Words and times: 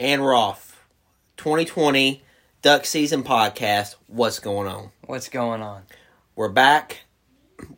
And 0.00 0.22
we're 0.22 0.54
2020 1.36 2.22
Duck 2.62 2.86
Season 2.86 3.22
Podcast. 3.22 3.96
What's 4.06 4.38
going 4.38 4.66
on? 4.66 4.92
What's 5.04 5.28
going 5.28 5.60
on? 5.60 5.82
We're 6.34 6.48
back. 6.48 7.00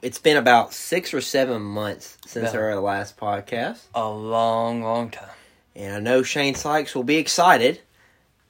It's 0.03 0.21
been 0.21 0.37
about 0.37 0.72
six 0.72 1.12
or 1.12 1.21
seven 1.21 1.62
months 1.62 2.19
since 2.24 2.54
our 2.54 2.79
last 2.79 3.16
podcast. 3.16 3.80
A 3.96 4.08
long, 4.08 4.85
long 4.85 5.11
time. 5.11 5.30
And 5.74 5.96
I 5.96 5.98
know 5.98 6.22
Shane 6.22 6.54
Sykes 6.54 6.95
will 6.95 7.03
be 7.03 7.17
excited. 7.17 7.81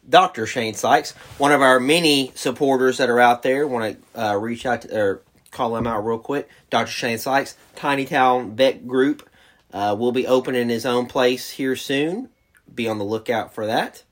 Dr. 0.06 0.44
Shane 0.44 0.74
Sykes, 0.74 1.12
one 1.38 1.52
of 1.52 1.62
our 1.62 1.80
many 1.80 2.30
supporters 2.34 2.98
that 2.98 3.08
are 3.08 3.20
out 3.20 3.42
there, 3.42 3.66
want 3.66 3.96
to 4.14 4.22
uh, 4.22 4.34
reach 4.34 4.66
out 4.66 4.82
to, 4.82 4.94
or 4.94 5.22
call 5.50 5.74
him 5.76 5.86
out 5.86 6.04
real 6.04 6.18
quick. 6.18 6.46
Dr. 6.68 6.90
Shane 6.90 7.16
Sykes, 7.16 7.56
Tiny 7.74 8.04
Town 8.04 8.54
Vet 8.54 8.86
Group, 8.86 9.30
uh, 9.72 9.96
will 9.98 10.12
be 10.12 10.26
opening 10.26 10.68
his 10.68 10.84
own 10.84 11.06
place 11.06 11.52
here 11.52 11.74
soon. 11.74 12.28
Be 12.74 12.88
on 12.88 12.98
the 12.98 13.04
lookout 13.04 13.54
for 13.54 13.66
that. 13.66 14.02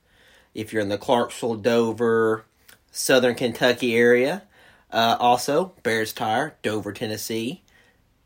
If 0.53 0.73
you're 0.73 0.81
in 0.81 0.89
the 0.89 0.97
Clarksville, 0.97 1.55
Dover, 1.55 2.45
Southern 2.91 3.35
Kentucky 3.35 3.95
area, 3.95 4.43
uh, 4.91 5.15
also 5.19 5.73
Bears 5.83 6.11
Tire, 6.13 6.55
Dover, 6.61 6.91
Tennessee, 6.91 7.61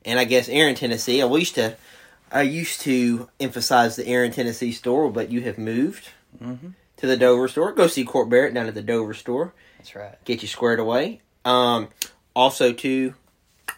and 0.04 0.20
I 0.20 0.24
guess 0.26 0.50
Erin, 0.50 0.76
Tennessee. 0.76 1.22
I 1.22 1.26
used 1.28 1.56
to, 1.56 1.76
I 2.32 2.42
used 2.42 2.82
to 2.82 3.30
emphasize 3.40 3.96
the 3.96 4.08
Erin, 4.08 4.32
Tennessee 4.32 4.72
store, 4.72 5.10
but 5.12 5.32
you 5.32 5.42
have 5.42 5.58
moved 5.58 6.10
Mm-hmm. 6.44 6.70
to 6.98 7.08
the 7.08 7.16
Dover 7.16 7.48
store. 7.48 7.72
Go 7.72 7.88
see 7.88 8.04
Court 8.04 8.28
Barrett 8.30 8.54
down 8.54 8.68
at 8.68 8.74
the 8.74 8.82
Dover 8.82 9.14
store. 9.14 9.54
That's 9.78 9.96
right. 9.96 10.16
Get 10.26 10.42
you 10.42 10.48
squared 10.50 10.80
away. 10.80 11.22
Um, 11.46 11.88
also, 12.36 12.74
to 12.74 13.14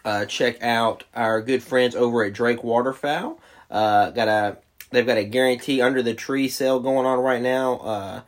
uh, 0.04 0.24
check 0.24 0.60
out 0.62 1.04
our 1.14 1.40
good 1.40 1.62
friends 1.62 1.94
over 1.94 2.24
at 2.24 2.32
Drake 2.32 2.64
Waterfowl. 2.64 3.38
Uh, 3.70 4.10
got 4.10 4.26
a 4.28 4.56
they've 4.90 5.06
got 5.06 5.18
a 5.18 5.24
guarantee 5.24 5.80
under 5.80 6.02
the 6.02 6.14
tree 6.14 6.48
sale 6.48 6.80
going 6.80 7.06
on 7.06 7.18
right 7.18 7.42
now. 7.42 7.78
Uh, 7.78 8.20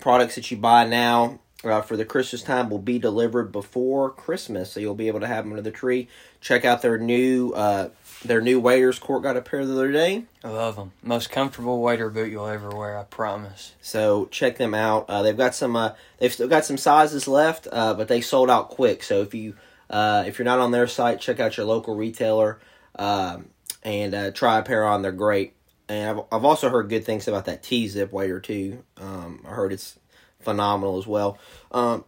products 0.00 0.34
that 0.36 0.50
you 0.50 0.56
buy 0.56 0.86
now 0.86 1.38
uh, 1.64 1.82
for 1.82 1.96
the 1.96 2.04
Christmas 2.04 2.42
time 2.42 2.70
will 2.70 2.78
be 2.78 2.98
delivered 2.98 3.50
before 3.50 4.10
Christmas, 4.10 4.72
so 4.72 4.80
you'll 4.80 4.94
be 4.94 5.08
able 5.08 5.20
to 5.20 5.26
have 5.26 5.44
them 5.44 5.52
under 5.52 5.62
the 5.62 5.70
tree. 5.70 6.08
Check 6.40 6.64
out 6.64 6.82
their 6.82 6.98
new 6.98 7.52
uh, 7.52 7.88
their 8.24 8.40
new 8.40 8.60
waders. 8.60 8.98
Court 8.98 9.22
got 9.22 9.36
a 9.36 9.42
pair 9.42 9.64
the 9.64 9.72
other 9.72 9.92
day. 9.92 10.24
I 10.44 10.50
love 10.50 10.76
them. 10.76 10.92
Most 11.02 11.30
comfortable 11.30 11.80
wader 11.80 12.10
boot 12.10 12.30
you'll 12.30 12.46
ever 12.46 12.70
wear. 12.70 12.96
I 12.96 13.04
promise. 13.04 13.74
So 13.80 14.26
check 14.26 14.56
them 14.56 14.74
out. 14.74 15.06
Uh, 15.08 15.22
they've 15.22 15.36
got 15.36 15.54
some. 15.54 15.74
Uh, 15.74 15.92
they've 16.18 16.32
still 16.32 16.48
got 16.48 16.64
some 16.64 16.76
sizes 16.78 17.26
left, 17.26 17.66
uh, 17.72 17.94
but 17.94 18.08
they 18.08 18.20
sold 18.20 18.50
out 18.50 18.70
quick. 18.70 19.02
So 19.02 19.22
if 19.22 19.34
you 19.34 19.54
uh, 19.90 20.24
if 20.26 20.38
you're 20.38 20.44
not 20.44 20.60
on 20.60 20.70
their 20.70 20.86
site, 20.86 21.20
check 21.20 21.40
out 21.40 21.56
your 21.56 21.66
local 21.66 21.96
retailer 21.96 22.60
um, 22.96 23.48
and 23.82 24.14
uh, 24.14 24.30
try 24.30 24.58
a 24.58 24.62
pair 24.62 24.84
on. 24.84 25.02
They're 25.02 25.12
great. 25.12 25.54
And 25.88 26.10
I've, 26.10 26.24
I've 26.30 26.44
also 26.44 26.68
heard 26.68 26.88
good 26.88 27.04
things 27.04 27.26
about 27.28 27.46
that 27.46 27.62
T 27.62 27.88
zip 27.88 28.12
wader 28.12 28.40
too. 28.40 28.84
Um, 28.98 29.44
I 29.46 29.50
heard 29.50 29.72
it's 29.72 29.98
phenomenal 30.40 30.98
as 30.98 31.06
well. 31.06 31.38
Um, 31.72 32.04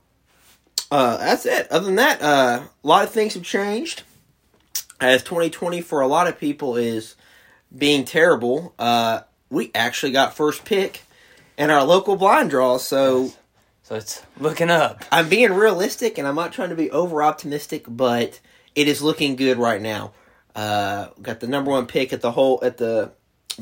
uh, 0.91 1.17
that's 1.19 1.47
it. 1.47 1.71
Other 1.71 1.87
than 1.87 1.97
that, 1.97 2.21
uh, 2.21 2.63
a 2.63 2.87
lot 2.87 3.05
of 3.05 3.11
things 3.11 3.35
have 3.35 3.45
changed. 3.45 4.03
As 5.01 5.23
2020 5.23 5.81
for 5.81 6.01
a 6.01 6.07
lot 6.07 6.27
of 6.27 6.39
people 6.39 6.77
is 6.77 7.15
being 7.75 8.05
terrible, 8.05 8.75
uh, 8.79 9.21
we 9.49 9.71
actually 9.75 10.13
got 10.13 10.35
first 10.35 10.65
pick 10.65 11.03
in 11.57 11.71
our 11.71 11.85
local 11.85 12.17
blind 12.17 12.51
draw. 12.51 12.77
So 12.77 13.33
So 13.83 13.95
it's 13.97 14.23
looking 14.39 14.71
up. 14.71 15.05
I'm 15.11 15.29
being 15.29 15.53
realistic, 15.53 16.19
and 16.19 16.29
I'm 16.29 16.35
not 16.37 16.53
trying 16.53 16.69
to 16.71 16.77
be 16.77 16.91
over 16.91 17.23
optimistic, 17.23 17.85
but 17.89 18.41
it 18.75 18.89
is 18.89 19.03
looking 19.03 19.37
good 19.37 19.59
right 19.59 19.81
now. 19.81 20.13
Uh, 20.55 21.09
got 21.23 21.41
the 21.41 21.49
number 21.49 21.71
one 21.71 21.87
pick 21.87 22.13
at 22.13 22.21
the 22.21 22.33
whole 22.33 22.61
at 22.63 22.77
the 22.77 23.13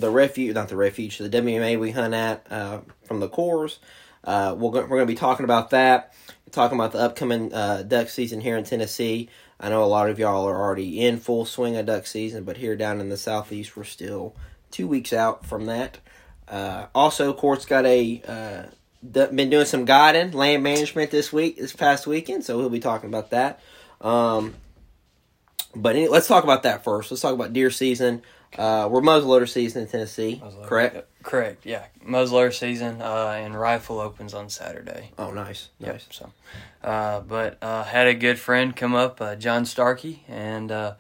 the 0.00 0.10
refuge, 0.10 0.54
not 0.54 0.68
the 0.68 0.77
refuge, 0.77 1.18
the 1.18 1.28
WMA 1.28 1.78
we 1.78 1.91
hunt 1.91 2.14
at 2.14 2.46
uh, 2.50 2.80
from 3.04 3.20
the 3.20 3.28
Corps. 3.28 3.78
Uh, 4.24 4.54
we're 4.58 4.70
go- 4.70 4.82
we're 4.82 4.88
going 4.96 5.00
to 5.00 5.06
be 5.06 5.14
talking 5.14 5.44
about 5.44 5.70
that, 5.70 6.14
talking 6.50 6.78
about 6.78 6.92
the 6.92 6.98
upcoming 6.98 7.52
uh, 7.52 7.82
duck 7.82 8.08
season 8.08 8.41
here 8.41 8.56
in 8.56 8.64
Tennessee. 8.64 9.28
I 9.60 9.69
know 9.69 9.82
a 9.82 9.86
lot 9.86 10.09
of 10.09 10.19
y'all 10.19 10.47
are 10.47 10.60
already 10.60 11.00
in 11.00 11.19
full 11.19 11.44
swing 11.44 11.76
of 11.76 11.86
duck 11.86 12.06
season, 12.06 12.44
but 12.44 12.59
here 12.59 12.76
down 12.76 13.00
in 13.00 13.09
the 13.09 13.16
southeast, 13.16 13.76
we're 13.76 13.84
still 13.84 14.36
two 14.70 14.86
weeks 14.86 15.12
out 15.12 15.44
from 15.44 15.66
that. 15.66 15.98
Uh, 16.47 16.86
also, 16.94 17.32
Court's 17.32 17.66
got 17.66 17.84
a 17.84 18.22
uh, 18.26 18.62
been 19.03 19.50
doing 19.50 19.66
some 19.66 19.84
guiding 19.84 20.32
land 20.32 20.62
management 20.62 21.10
this 21.10 21.32
week, 21.32 21.56
this 21.56 21.72
past 21.72 22.06
weekend, 22.06 22.44
so 22.44 22.56
we'll 22.56 22.70
be 22.70 22.80
talking 22.80 23.09
about 23.09 23.30
that. 23.30 23.60
Um, 24.00 24.54
but 25.75 25.97
any, 25.97 26.09
let's 26.09 26.26
talk 26.26 26.44
about 26.44 26.62
that 26.62 26.84
first. 26.84 27.10
Let's 27.10 27.20
talk 27.20 27.34
about 27.34 27.53
deer 27.53 27.70
season. 27.70 28.22
Uh, 28.56 28.88
we're 28.91 29.00
muzzleloader 29.03 29.48
season 29.48 29.82
in 29.82 29.88
Tennessee, 29.88 30.42
correct? 30.64 30.94
Yep, 30.94 31.09
Correct. 31.22 31.66
Yeah. 31.66 31.84
Muzzler 32.03 32.50
season 32.50 33.03
uh, 33.03 33.36
and 33.38 33.59
rifle 33.59 34.00
opens 34.00 34.32
on 34.34 34.48
Saturday. 34.48 35.10
Oh, 35.19 35.31
nice, 35.31 35.69
Yep. 35.78 35.92
nice. 35.92 36.06
So, 36.10 36.32
uh, 36.82 37.20
but 37.20 37.59
uh, 37.62 37.84
had 37.84 38.06
a 38.06 38.14
good 38.14 38.38
friend 38.38 38.75
come 38.75 38.94
up, 38.94 39.20
uh, 39.20 39.34
John 39.36 39.66
Starkey, 39.66 40.25
and 40.28 40.72
uh, 40.72 40.94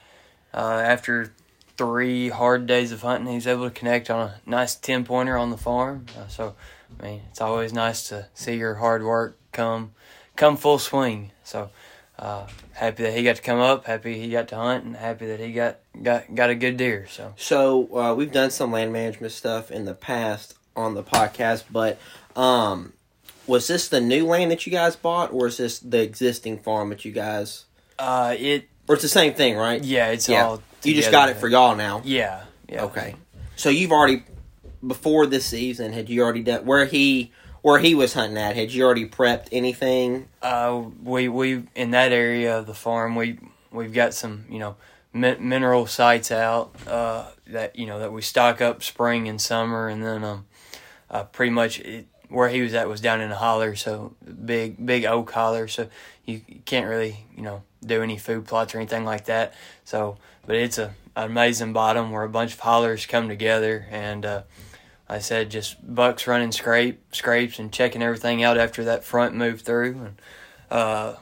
uh, 0.52 0.58
after 0.58 1.32
three 1.78 2.28
hard 2.28 2.66
days 2.66 2.92
of 2.92 3.02
hunting, 3.02 3.32
he's 3.32 3.46
able 3.46 3.64
to 3.70 3.74
connect 3.74 4.10
on 4.10 4.20
a 4.28 4.40
nice 4.44 4.74
ten 4.74 5.04
pointer 5.04 5.36
on 5.38 5.50
the 5.50 5.56
farm. 5.56 6.04
Uh, 6.18 6.26
so, 6.28 6.54
I 7.00 7.04
mean, 7.06 7.22
it's 7.30 7.40
always 7.40 7.72
nice 7.72 8.08
to 8.10 8.26
see 8.34 8.56
your 8.56 8.74
hard 8.76 9.02
work 9.02 9.38
come 9.52 9.92
come 10.36 10.56
full 10.56 10.78
swing. 10.78 11.30
So, 11.44 11.70
uh, 12.18 12.46
happy 12.72 13.02
that 13.04 13.14
he 13.14 13.22
got 13.22 13.36
to 13.36 13.42
come 13.42 13.60
up, 13.60 13.86
happy 13.86 14.18
he 14.18 14.30
got 14.30 14.48
to 14.48 14.56
hunt, 14.56 14.84
and 14.84 14.96
happy 14.96 15.26
that 15.26 15.40
he 15.40 15.52
got 15.52 15.78
got 16.02 16.34
got 16.34 16.50
a 16.50 16.54
good 16.54 16.76
deer. 16.76 17.06
So, 17.10 17.34
So 17.36 17.96
uh, 17.96 18.14
we've 18.14 18.32
done 18.32 18.50
some 18.50 18.72
land 18.72 18.92
management 18.92 19.32
stuff 19.32 19.70
in 19.70 19.84
the 19.84 19.94
past 19.94 20.54
on 20.76 20.94
the 20.94 21.02
podcast, 21.02 21.64
but 21.70 21.98
um, 22.36 22.92
was 23.46 23.66
this 23.68 23.88
the 23.88 24.00
new 24.00 24.26
land 24.26 24.50
that 24.50 24.66
you 24.66 24.72
guys 24.72 24.96
bought, 24.96 25.32
or 25.32 25.46
is 25.46 25.56
this 25.58 25.78
the 25.78 26.02
existing 26.02 26.58
farm 26.58 26.90
that 26.90 27.04
you 27.04 27.12
guys? 27.12 27.64
uh, 27.98 28.34
it 28.38 28.68
Or 28.88 28.94
it's 28.94 29.02
the 29.02 29.08
same 29.08 29.34
thing, 29.34 29.56
right? 29.56 29.82
yeah, 29.82 30.08
it's 30.08 30.28
Yeah. 30.28 30.44
all 30.44 30.62
You 30.84 30.94
just 30.94 31.10
got 31.10 31.28
it 31.28 31.36
for 31.38 31.48
y'all 31.48 31.74
now. 31.76 32.02
yeah, 32.04 32.44
yeah. 32.68 32.84
Okay. 32.84 33.16
So 33.56 33.70
you've 33.70 33.90
already 33.92 34.22
before 34.86 35.26
this 35.26 35.44
season 35.44 35.92
had 35.92 36.08
you 36.08 36.22
already 36.22 36.42
done 36.44 36.64
where 36.64 36.84
he 36.86 37.32
where 37.62 37.78
he 37.78 37.94
was 37.94 38.14
hunting 38.14 38.38
at? 38.38 38.56
Had 38.56 38.72
you 38.72 38.84
already 38.84 39.08
prepped 39.08 39.48
anything? 39.52 40.28
Uh, 40.42 40.84
we 41.02 41.28
we 41.28 41.64
in 41.74 41.90
that 41.92 42.12
area 42.12 42.58
of 42.58 42.66
the 42.66 42.74
farm 42.74 43.14
we 43.14 43.38
we've 43.70 43.92
got 43.92 44.14
some 44.14 44.44
you 44.48 44.58
know 44.58 44.76
min- 45.12 45.48
mineral 45.48 45.86
sites 45.86 46.30
out 46.30 46.74
uh, 46.86 47.26
that 47.46 47.76
you 47.76 47.86
know 47.86 47.98
that 47.98 48.12
we 48.12 48.22
stock 48.22 48.60
up 48.60 48.82
spring 48.82 49.28
and 49.28 49.40
summer 49.40 49.88
and 49.88 50.04
then 50.04 50.24
um 50.24 50.46
uh, 51.10 51.24
pretty 51.24 51.50
much 51.50 51.80
it, 51.80 52.06
where 52.28 52.48
he 52.48 52.60
was 52.60 52.74
at 52.74 52.88
was 52.88 53.00
down 53.00 53.20
in 53.20 53.30
a 53.30 53.36
holler 53.36 53.74
so 53.74 54.14
big 54.44 54.84
big 54.84 55.04
oak 55.04 55.30
holler 55.30 55.66
so 55.66 55.88
you 56.24 56.40
can't 56.66 56.86
really 56.86 57.24
you 57.34 57.42
know 57.42 57.62
do 57.84 58.02
any 58.02 58.18
food 58.18 58.46
plots 58.46 58.74
or 58.74 58.78
anything 58.78 59.04
like 59.04 59.24
that 59.24 59.54
so 59.84 60.16
but 60.46 60.56
it's 60.56 60.78
a 60.78 60.94
an 61.16 61.24
amazing 61.24 61.72
bottom 61.72 62.12
where 62.12 62.22
a 62.22 62.28
bunch 62.28 62.52
of 62.52 62.60
hollers 62.60 63.04
come 63.06 63.28
together 63.28 63.86
and 63.90 64.24
uh, 64.24 64.42
I 65.08 65.18
said 65.20 65.50
just 65.50 65.76
bucks 65.94 66.26
running 66.26 66.52
scrape 66.52 67.14
scrapes 67.14 67.58
and 67.58 67.72
checking 67.72 68.02
everything 68.02 68.42
out 68.42 68.58
after 68.58 68.84
that 68.84 69.04
front 69.04 69.34
move 69.34 69.62
through 69.62 69.92
and 69.92 70.22
uh, 70.70 71.14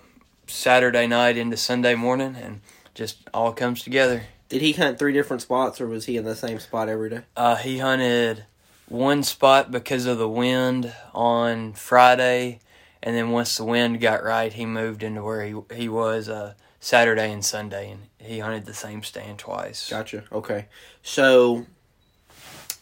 Saturday 0.47 1.07
night 1.07 1.37
into 1.37 1.57
Sunday 1.57 1.95
morning 1.95 2.37
and 2.37 2.61
just 2.95 3.19
all 3.33 3.53
comes 3.53 3.83
together. 3.83 4.23
Did 4.49 4.63
he 4.63 4.73
hunt 4.73 4.99
three 4.99 5.13
different 5.13 5.43
spots, 5.43 5.81
or 5.81 5.87
was 5.89 6.07
he 6.07 6.17
in 6.17 6.25
the 6.25 6.37
same 6.37 6.61
spot 6.61 6.89
every 6.89 7.11
day? 7.11 7.23
Uh, 7.37 7.57
he 7.57 7.79
hunted 7.79 8.45
one 8.89 9.23
spot 9.25 9.71
because 9.73 10.07
of 10.07 10.19
the 10.19 10.29
wind 10.29 10.93
on 11.13 11.73
Friday, 11.73 12.61
and 13.03 13.17
then 13.17 13.31
once 13.31 13.57
the 13.57 13.65
wind 13.65 14.01
got 14.01 14.23
right, 14.23 14.53
he 14.53 14.65
moved 14.65 15.03
into 15.03 15.23
where 15.23 15.45
he 15.45 15.55
he 15.75 15.89
was 15.89 16.29
uh, 16.29 16.55
Saturday 16.79 17.33
and 17.33 17.45
Sunday, 17.45 17.91
and 17.91 18.03
he 18.19 18.39
hunted 18.39 18.67
the 18.67 18.75
same 18.75 19.03
stand 19.03 19.39
twice. 19.39 19.91
Gotcha. 19.91 20.25
Okay. 20.31 20.67
So 21.03 21.67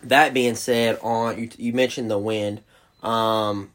that 0.08 0.34
being 0.34 0.54
said, 0.54 0.98
on 1.02 1.38
you, 1.38 1.50
you 1.56 1.72
mentioned 1.72 2.10
the 2.10 2.18
wind. 2.18 2.62
Um, 3.02 3.70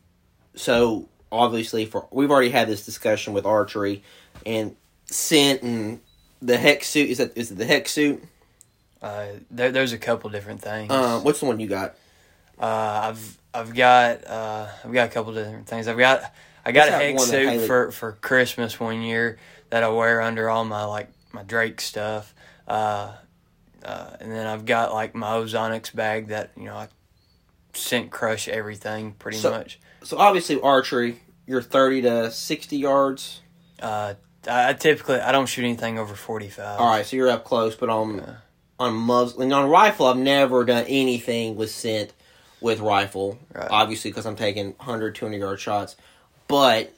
so 0.55 1.09
obviously, 1.31 1.85
for 1.85 2.07
we've 2.11 2.31
already 2.31 2.49
had 2.49 2.67
this 2.67 2.85
discussion 2.85 3.33
with 3.33 3.45
archery 3.45 4.03
and 4.45 4.75
scent 5.05 5.61
and 5.61 5.99
the 6.41 6.57
hex 6.57 6.87
suit. 6.87 7.09
Is 7.09 7.17
that 7.19 7.37
is 7.37 7.51
it 7.51 7.57
the 7.57 7.65
hex 7.65 7.91
suit? 7.91 8.23
Uh, 9.01 9.27
there, 9.49 9.71
there's 9.71 9.93
a 9.93 9.97
couple 9.97 10.29
different 10.29 10.61
things. 10.61 10.91
Uh, 10.91 11.19
what's 11.21 11.39
the 11.39 11.45
one 11.45 11.59
you 11.59 11.67
got? 11.67 11.95
Uh, 12.59 13.11
I've 13.11 13.37
I've 13.53 13.73
got 13.73 14.27
uh, 14.27 14.67
I've 14.83 14.93
got 14.93 15.07
a 15.07 15.11
couple 15.11 15.33
different 15.33 15.67
things. 15.67 15.87
I've 15.87 15.97
got 15.97 16.33
I 16.65 16.71
got 16.71 16.89
What's 16.89 16.91
a 16.91 16.97
hex 16.97 17.23
suit 17.23 17.49
Haley- 17.49 17.67
for 17.67 17.91
for 17.91 18.11
Christmas 18.13 18.79
one 18.79 19.01
year 19.01 19.37
that 19.69 19.83
I 19.83 19.89
wear 19.89 20.21
under 20.21 20.49
all 20.49 20.65
my 20.65 20.83
like 20.83 21.09
my 21.31 21.43
Drake 21.43 21.79
stuff. 21.79 22.33
Uh, 22.67 23.13
uh, 23.83 24.11
and 24.19 24.31
then 24.31 24.45
I've 24.47 24.65
got 24.65 24.93
like 24.93 25.15
my 25.15 25.27
Ozonics 25.37 25.93
bag 25.93 26.27
that 26.27 26.51
you 26.57 26.65
know 26.65 26.75
I 26.75 26.87
scent 27.73 28.11
crush 28.11 28.47
everything 28.47 29.13
pretty 29.13 29.37
So- 29.37 29.51
much. 29.51 29.79
So 30.03 30.17
obviously 30.17 30.59
archery, 30.61 31.19
you're 31.45 31.61
thirty 31.61 32.01
to 32.03 32.31
sixty 32.31 32.77
yards. 32.77 33.41
Uh, 33.81 34.13
I, 34.47 34.69
I 34.69 34.73
typically 34.73 35.19
I 35.19 35.31
don't 35.31 35.45
shoot 35.47 35.63
anything 35.65 35.99
over 35.99 36.15
forty 36.15 36.49
five. 36.49 36.79
All 36.79 36.89
right, 36.89 37.05
so 37.05 37.15
you're 37.17 37.29
up 37.29 37.43
close, 37.43 37.75
but 37.75 37.89
on 37.89 38.17
Yeah. 38.17 38.35
on 38.79 38.93
muzzling 38.95 39.51
on 39.53 39.69
rifle, 39.69 40.05
I've 40.07 40.17
never 40.17 40.63
done 40.63 40.85
anything 40.87 41.55
with 41.57 41.69
scent 41.71 42.13
with 42.61 42.79
rifle, 42.79 43.37
Right. 43.53 43.67
obviously 43.71 44.11
because 44.11 44.25
I'm 44.25 44.35
taking 44.35 44.73
100, 44.77 45.15
200 45.15 45.37
yard 45.37 45.59
shots. 45.61 45.95
But 46.49 46.93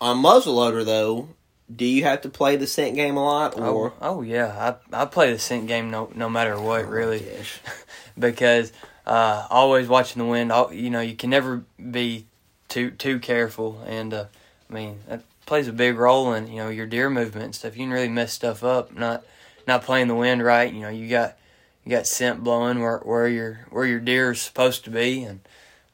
on 0.00 0.22
muzzleloader 0.22 0.84
though, 0.84 1.28
do 1.74 1.84
you 1.84 2.04
have 2.04 2.20
to 2.22 2.28
play 2.28 2.56
the 2.56 2.66
scent 2.66 2.94
game 2.94 3.16
a 3.16 3.24
lot 3.24 3.58
or? 3.58 3.92
Oh, 4.00 4.18
oh 4.18 4.22
yeah, 4.22 4.76
I 4.92 5.02
I 5.02 5.04
play 5.06 5.32
the 5.32 5.38
scent 5.38 5.66
game 5.66 5.90
no 5.90 6.10
no 6.14 6.28
matter 6.28 6.60
what 6.60 6.88
really. 6.88 7.20
Gosh. 7.20 7.60
because 8.18 8.72
uh, 9.06 9.46
always 9.50 9.88
watching 9.88 10.22
the 10.22 10.28
wind. 10.28 10.52
All, 10.52 10.72
you 10.72 10.90
know, 10.90 11.00
you 11.00 11.16
can 11.16 11.30
never 11.30 11.64
be 11.90 12.26
too 12.68 12.90
too 12.90 13.18
careful, 13.18 13.82
and 13.86 14.12
uh, 14.12 14.24
I 14.68 14.72
mean 14.72 15.00
that 15.08 15.22
plays 15.44 15.68
a 15.68 15.72
big 15.72 15.96
role 15.96 16.32
in 16.32 16.48
you 16.48 16.56
know 16.56 16.68
your 16.68 16.86
deer 16.86 17.10
movement 17.10 17.44
and 17.44 17.54
stuff. 17.54 17.76
You 17.76 17.84
can 17.84 17.92
really 17.92 18.08
mess 18.08 18.32
stuff 18.32 18.64
up 18.64 18.92
not 18.92 19.24
not 19.66 19.82
playing 19.82 20.08
the 20.08 20.14
wind 20.14 20.42
right. 20.42 20.72
You 20.72 20.80
know, 20.80 20.88
you 20.88 21.08
got 21.08 21.36
you 21.84 21.90
got 21.90 22.06
scent 22.06 22.42
blowing 22.42 22.80
where 22.80 22.98
where 22.98 23.28
your 23.28 23.66
where 23.70 23.86
your 23.86 24.00
deer 24.00 24.32
is 24.32 24.40
supposed 24.40 24.84
to 24.84 24.90
be, 24.90 25.22
and 25.22 25.40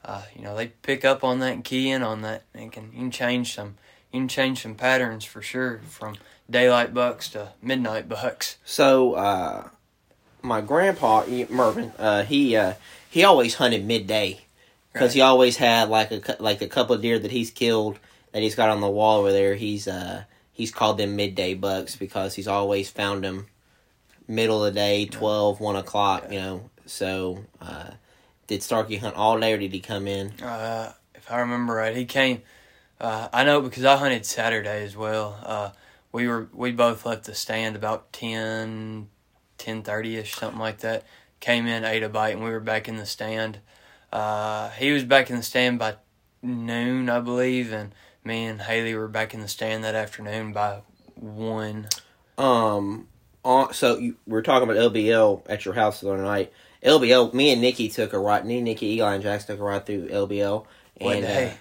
uh, 0.03 0.23
you 0.35 0.43
know 0.43 0.55
they 0.55 0.67
pick 0.67 1.05
up 1.05 1.23
on 1.23 1.39
that 1.39 1.53
and 1.53 1.63
key 1.63 1.89
in 1.89 2.03
on 2.03 2.21
that, 2.21 2.43
and 2.53 2.71
can 2.71 2.91
you 2.93 2.99
can 2.99 3.11
change 3.11 3.53
some 3.53 3.75
you 4.13 4.19
can 4.19 4.27
change 4.27 4.61
some 4.61 4.75
patterns 4.75 5.25
for 5.25 5.41
sure 5.41 5.81
from 5.89 6.15
daylight 6.49 6.93
bucks 6.93 7.29
to 7.29 7.53
midnight 7.61 8.07
bucks. 8.07 8.57
So, 8.63 9.13
uh, 9.15 9.69
my 10.41 10.61
grandpa 10.61 11.25
Mervin, 11.49 11.91
uh, 11.97 12.23
he 12.23 12.55
uh, 12.55 12.73
he 13.09 13.23
always 13.23 13.55
hunted 13.55 13.85
midday 13.85 14.41
because 14.93 15.13
he 15.13 15.21
always 15.21 15.57
had 15.57 15.89
like 15.89 16.11
a 16.11 16.37
like 16.39 16.61
a 16.61 16.67
couple 16.67 16.95
of 16.95 17.01
deer 17.01 17.17
that 17.17 17.31
he's 17.31 17.51
killed 17.51 17.99
that 18.31 18.41
he's 18.41 18.55
got 18.55 18.69
on 18.69 18.81
the 18.81 18.89
wall 18.89 19.19
over 19.19 19.31
there. 19.31 19.55
He's 19.55 19.87
uh 19.87 20.23
he's 20.51 20.71
called 20.71 20.97
them 20.97 21.15
midday 21.15 21.53
bucks 21.53 21.95
because 21.95 22.35
he's 22.35 22.47
always 22.47 22.89
found 22.89 23.23
them 23.23 23.47
middle 24.27 24.63
of 24.63 24.73
the 24.73 24.79
day, 24.79 25.05
12, 25.05 25.59
1 25.59 25.75
o'clock. 25.75 26.31
You 26.31 26.39
know, 26.39 26.69
so 26.85 27.45
uh, 27.61 27.91
did 28.47 28.61
Starkey 28.63 28.97
hunt 28.97 29.15
all 29.15 29.39
day 29.39 29.53
or 29.53 29.57
did 29.57 29.73
he 29.73 29.79
come 29.79 30.07
in? 30.07 30.31
Uh, 30.41 30.93
if 31.15 31.31
I 31.31 31.39
remember 31.39 31.73
right, 31.73 31.95
he 31.95 32.05
came. 32.05 32.41
Uh, 33.03 33.27
I 33.33 33.43
know 33.43 33.59
because 33.59 33.83
I 33.83 33.97
hunted 33.97 34.25
Saturday 34.25 34.81
as 34.85 34.95
well. 34.95 35.37
Uh, 35.43 35.69
we 36.13 36.25
were 36.25 36.47
we 36.53 36.71
both 36.71 37.05
left 37.05 37.25
the 37.25 37.35
stand 37.35 37.75
about 37.75 38.13
10, 38.13 39.09
10.30 39.59 40.17
ish, 40.19 40.35
something 40.35 40.59
like 40.59 40.77
that. 40.79 41.03
Came 41.41 41.67
in, 41.67 41.83
ate 41.83 42.01
a 42.01 42.07
bite, 42.07 42.29
and 42.29 42.43
we 42.45 42.49
were 42.49 42.61
back 42.61 42.87
in 42.87 42.95
the 42.95 43.05
stand. 43.05 43.59
Uh, 44.13 44.69
he 44.69 44.93
was 44.93 45.03
back 45.03 45.29
in 45.29 45.35
the 45.35 45.43
stand 45.43 45.79
by 45.79 45.95
noon, 46.41 47.09
I 47.09 47.19
believe, 47.19 47.73
and 47.73 47.93
me 48.23 48.45
and 48.45 48.61
Haley 48.61 48.95
were 48.95 49.09
back 49.09 49.33
in 49.33 49.41
the 49.41 49.49
stand 49.49 49.83
that 49.83 49.95
afternoon 49.95 50.53
by 50.53 50.79
one. 51.15 51.89
Um, 52.37 53.09
on, 53.43 53.73
so 53.73 53.97
you, 53.97 54.15
we 54.25 54.31
were 54.31 54.41
talking 54.43 54.69
about 54.69 54.93
LBL 54.93 55.41
at 55.49 55.65
your 55.65 55.73
house 55.73 55.99
the 55.99 56.09
other 56.09 56.23
night. 56.23 56.53
LBL, 56.81 57.33
me 57.33 57.51
and 57.51 57.59
Nikki 57.59 57.89
took 57.89 58.13
a 58.13 58.19
ride. 58.19 58.45
Me, 58.45 58.61
Nikki, 58.61 58.93
Eli, 58.95 59.15
and 59.15 59.23
Jackson 59.23 59.55
took 59.55 59.59
a 59.61 59.63
ride 59.63 59.85
through 59.85 60.07
LBL. 60.07 60.65
What 60.99 61.15
And 61.17 61.25
day? 61.25 61.47
uh, 61.47 61.53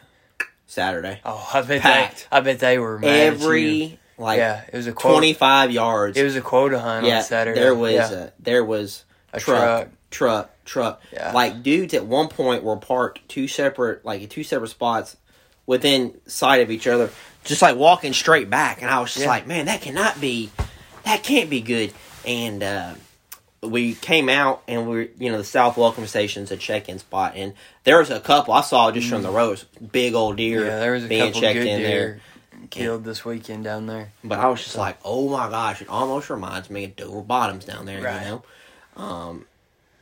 Saturday. 0.73 1.21
Oh, 1.25 1.51
I 1.53 1.61
bet 1.63 1.83
Packed. 1.83 2.29
they. 2.31 2.37
I 2.37 2.41
bet 2.41 2.59
they 2.61 2.79
were 2.79 2.99
mad. 2.99 3.11
Every 3.35 3.99
like 4.17 4.39
yeah, 4.39 4.63
it 4.73 4.77
was 4.77 4.87
a 4.87 4.93
quota. 4.93 5.15
twenty 5.15 5.33
five 5.35 5.71
yards. 5.71 6.17
It 6.17 6.23
was 6.25 6.35
a 6.37 6.41
quota 6.41 6.79
hunt 6.79 7.07
yeah, 7.07 7.19
on 7.19 7.23
Saturday. 7.25 7.61
there 7.61 7.75
was 7.75 7.93
yeah. 7.93 8.11
a, 8.13 8.31
there 8.39 8.65
was 8.65 9.05
a 9.33 9.41
truck, 9.41 9.59
truck. 9.61 9.89
truck, 10.11 10.65
truck. 10.65 11.03
Yeah. 11.13 11.33
Like 11.33 11.63
dudes 11.63 11.93
at 11.95 12.07
one 12.07 12.29
point 12.29 12.63
were 12.65 12.77
parked 12.77 13.29
two 13.29 13.49
separate, 13.49 14.05
like 14.05 14.29
two 14.31 14.45
separate 14.45 14.69
spots 14.69 15.17
within 15.67 16.19
sight 16.27 16.63
of 16.63 16.71
each 16.71 16.87
other, 16.87 17.11
just 17.45 17.61
like 17.63 17.77
walking 17.77 18.13
straight 18.13 18.49
back. 18.51 18.81
And 18.83 18.91
I 18.91 19.01
was 19.01 19.13
just 19.13 19.25
Yeah. 19.25 19.31
like, 19.31 19.47
man, 19.47 19.67
that 19.67 19.81
cannot 19.83 20.21
be, 20.21 20.51
that 21.05 21.23
can't 21.23 21.49
be 21.51 21.61
good. 21.61 21.93
And 22.27 22.63
uh, 22.63 22.95
we 23.63 23.95
came 23.95 24.29
out 24.29 24.63
and 24.67 24.89
we, 24.89 24.99
are 25.05 25.09
you 25.19 25.31
know, 25.31 25.39
the 25.39 25.45
South 25.45 25.77
Welcome 25.77 26.07
Station's 26.07 26.51
a 26.51 26.57
check-in 26.57 26.99
spot, 26.99 27.35
and 27.37 27.55
there 27.85 27.99
was 27.99 28.11
a 28.11 28.21
couple 28.21 28.55
I 28.55 28.61
saw 28.63 28.91
just 28.91 29.09
from 29.09 29.23
the 29.23 29.31
road, 29.31 29.63
big 29.93 30.15
old 30.15 30.37
deer 30.37 30.63
Mm. 30.63 30.67
Yeah, 30.67 30.79
there 30.81 30.93
was 30.93 31.05
a 31.05 31.09
being 31.09 31.27
couple 31.27 31.41
checked 31.41 31.59
good 31.59 31.67
in 31.69 31.83
there. 31.83 32.21
killed 32.71 33.05
this 33.05 33.25
weekend 33.25 33.65
down 33.65 33.87
there. 33.87 34.13
But 34.25 34.39
I 34.41 34.49
was 34.49 34.63
just 34.63 34.77
like, 34.77 34.99
oh 35.05 35.29
my 35.29 35.49
gosh, 35.49 35.81
it 35.83 35.89
almost 35.89 36.29
reminds 36.31 36.71
me 36.71 36.85
of 36.85 36.97
Dover 36.97 37.21
Bottoms 37.23 37.65
down 37.65 37.87
there, 37.87 38.03
Right. 38.03 38.23
you 38.25 38.29
know. 38.29 38.43
Um, 39.03 39.47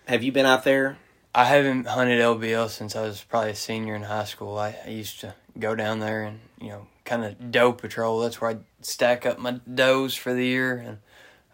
have 0.06 0.22
you 0.22 0.32
been 0.32 0.46
out 0.46 0.64
there? 0.64 0.96
I 1.34 1.44
haven't 1.44 1.86
hunted 1.86 2.20
LBL 2.20 2.68
since 2.70 2.96
I 2.96 3.02
was 3.02 3.22
probably 3.22 3.50
a 3.50 3.54
senior 3.56 3.94
in 3.94 4.02
high 4.02 4.24
school. 4.24 4.58
I, 4.58 4.74
I 4.84 4.88
used 4.90 5.20
to 5.20 5.34
go 5.58 5.74
down 5.76 6.00
there 6.00 6.22
and 6.22 6.40
you 6.60 6.68
know 6.70 6.86
kind 7.04 7.24
of 7.24 7.52
doe 7.52 7.72
patrol. 7.72 8.20
That's 8.20 8.40
where 8.40 8.50
I 8.52 8.56
stack 8.82 9.26
up 9.26 9.38
my 9.38 9.60
does 9.72 10.16
for 10.16 10.32
the 10.34 10.44
year 10.44 10.76
and 10.76 10.98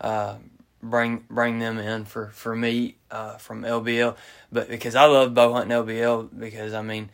uh, 0.00 0.36
bring 0.82 1.24
bring 1.30 1.58
them 1.58 1.78
in 1.78 2.04
for 2.04 2.28
for 2.28 2.54
meat 2.54 2.96
uh, 3.10 3.36
from 3.36 3.62
LBL. 3.62 4.16
But 4.52 4.68
because 4.68 4.94
I 4.94 5.06
love 5.06 5.34
bow 5.34 5.52
hunting 5.52 5.76
LBL 5.76 6.38
because 6.38 6.72
I 6.72 6.82
mean. 6.82 7.10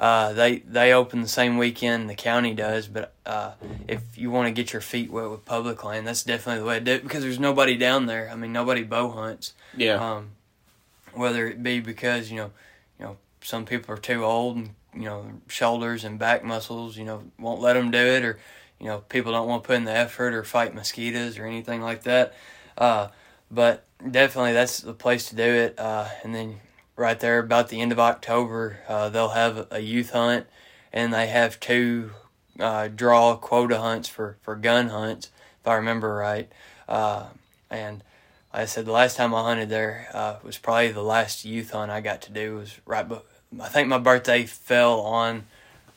Uh, 0.00 0.32
they 0.32 0.58
they 0.58 0.92
open 0.92 1.22
the 1.22 1.26
same 1.26 1.58
weekend 1.58 2.08
the 2.08 2.14
county 2.14 2.54
does, 2.54 2.86
but 2.86 3.12
uh, 3.26 3.50
if 3.88 4.16
you 4.16 4.30
want 4.30 4.46
to 4.46 4.52
get 4.52 4.72
your 4.72 4.80
feet 4.80 5.10
wet 5.10 5.28
with 5.28 5.44
public 5.44 5.82
land, 5.82 6.06
that's 6.06 6.22
definitely 6.22 6.60
the 6.60 6.68
way 6.68 6.78
to 6.78 6.84
do 6.84 6.92
it 6.92 7.02
because 7.02 7.24
there's 7.24 7.40
nobody 7.40 7.76
down 7.76 8.06
there. 8.06 8.30
I 8.30 8.36
mean, 8.36 8.52
nobody 8.52 8.84
bow 8.84 9.10
hunts. 9.10 9.54
Yeah. 9.76 9.94
Um, 9.94 10.30
whether 11.14 11.48
it 11.48 11.64
be 11.64 11.80
because 11.80 12.30
you 12.30 12.36
know, 12.36 12.50
you 13.00 13.06
know, 13.06 13.16
some 13.42 13.64
people 13.64 13.92
are 13.92 13.98
too 13.98 14.24
old 14.24 14.56
and 14.56 14.70
you 14.94 15.06
know 15.06 15.26
shoulders 15.48 16.04
and 16.04 16.16
back 16.16 16.44
muscles, 16.44 16.96
you 16.96 17.04
know, 17.04 17.24
won't 17.36 17.60
let 17.60 17.72
them 17.72 17.90
do 17.90 17.98
it, 17.98 18.24
or 18.24 18.38
you 18.80 18.86
know, 18.86 18.98
people 19.08 19.32
don't 19.32 19.48
want 19.48 19.64
to 19.64 19.66
put 19.66 19.76
in 19.76 19.84
the 19.84 19.92
effort 19.92 20.32
or 20.32 20.44
fight 20.44 20.74
mosquitoes 20.74 21.38
or 21.38 21.46
anything 21.46 21.82
like 21.82 22.04
that. 22.04 22.34
Uh, 22.78 23.08
but 23.50 23.84
definitely 24.10 24.52
that's 24.52 24.80
the 24.80 24.94
place 24.94 25.28
to 25.28 25.36
do 25.36 25.42
it. 25.42 25.78
Uh, 25.78 26.08
and 26.22 26.34
then 26.34 26.60
right 26.96 27.18
there, 27.18 27.40
about 27.40 27.68
the 27.68 27.80
end 27.80 27.92
of 27.92 27.98
October, 27.98 28.80
uh, 28.88 29.08
they'll 29.08 29.30
have 29.30 29.66
a 29.70 29.80
youth 29.80 30.10
hunt, 30.10 30.46
and 30.92 31.12
they 31.12 31.26
have 31.26 31.60
two 31.60 32.12
uh, 32.58 32.88
draw 32.88 33.36
quota 33.36 33.78
hunts 33.78 34.08
for 34.08 34.36
for 34.42 34.56
gun 34.56 34.88
hunts, 34.88 35.30
if 35.60 35.66
I 35.66 35.74
remember 35.74 36.14
right. 36.14 36.50
Uh, 36.88 37.26
and 37.70 38.02
like 38.52 38.62
I 38.62 38.64
said 38.66 38.86
the 38.86 38.92
last 38.92 39.16
time 39.16 39.34
I 39.34 39.42
hunted 39.42 39.68
there 39.68 40.08
uh, 40.14 40.36
was 40.42 40.56
probably 40.56 40.92
the 40.92 41.02
last 41.02 41.44
youth 41.44 41.70
hunt 41.70 41.90
I 41.90 42.00
got 42.00 42.22
to 42.22 42.32
do 42.32 42.56
was 42.56 42.78
right. 42.86 43.06
But 43.06 43.26
I 43.60 43.68
think 43.68 43.88
my 43.88 43.98
birthday 43.98 44.44
fell 44.44 45.00
on 45.00 45.44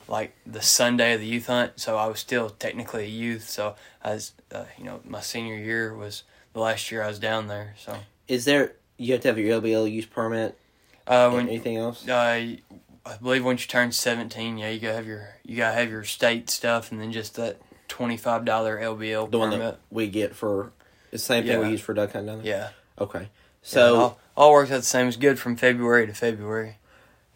like 0.08 0.34
the 0.46 0.62
Sunday 0.62 1.14
of 1.14 1.20
the 1.20 1.26
youth 1.26 1.46
hunt, 1.46 1.72
so 1.76 1.96
I 1.96 2.06
was 2.06 2.18
still 2.20 2.50
technically 2.50 3.04
a 3.04 3.08
youth. 3.08 3.48
So 3.48 3.76
I 4.02 4.14
was, 4.14 4.32
uh, 4.52 4.64
you 4.76 4.84
know, 4.84 5.00
my 5.04 5.20
senior 5.20 5.56
year 5.56 5.94
was 5.94 6.24
the 6.52 6.60
last 6.60 6.90
year 6.90 7.02
I 7.02 7.08
was 7.08 7.18
down 7.18 7.48
there. 7.48 7.74
So 7.78 7.96
Is 8.28 8.44
there 8.44 8.72
you 8.98 9.12
have 9.12 9.22
to 9.22 9.28
have 9.28 9.38
your 9.38 9.60
LBL 9.60 9.90
use 9.90 10.06
permit? 10.06 10.58
uh, 11.06 11.30
when 11.30 11.48
anything 11.48 11.76
else? 11.76 12.06
uh, 12.08 12.12
I 12.12 13.16
believe 13.20 13.44
once 13.44 13.62
you 13.62 13.68
turn 13.68 13.90
seventeen, 13.92 14.58
yeah, 14.58 14.70
you 14.70 14.78
gotta 14.80 14.94
have 14.94 15.06
your 15.06 15.28
you 15.44 15.56
gotta 15.56 15.74
have 15.74 15.90
your 15.90 16.04
state 16.04 16.48
stuff, 16.50 16.92
and 16.92 17.00
then 17.00 17.10
just 17.12 17.34
that 17.36 17.60
twenty 17.88 18.16
five 18.16 18.44
dollar 18.44 18.78
LBL 18.78 19.30
the 19.30 19.38
one 19.38 19.50
permit. 19.50 19.60
that 19.74 19.80
we 19.90 20.06
get 20.08 20.34
for 20.36 20.72
the 21.10 21.18
same 21.18 21.44
thing 21.44 21.58
we 21.60 21.70
use 21.70 21.80
for 21.80 21.94
duck 21.94 22.12
hunting 22.12 22.26
down 22.34 22.42
there. 22.42 22.46
yeah. 22.46 22.68
Okay. 23.02 23.28
So 23.62 23.78
So, 23.78 23.96
all, 24.00 24.18
all 24.36 24.52
works 24.52 24.70
out 24.70 24.76
the 24.78 24.82
same. 24.82 25.08
It's 25.08 25.16
good 25.16 25.38
from 25.38 25.56
February 25.56 26.06
to 26.06 26.14
February. 26.14 26.78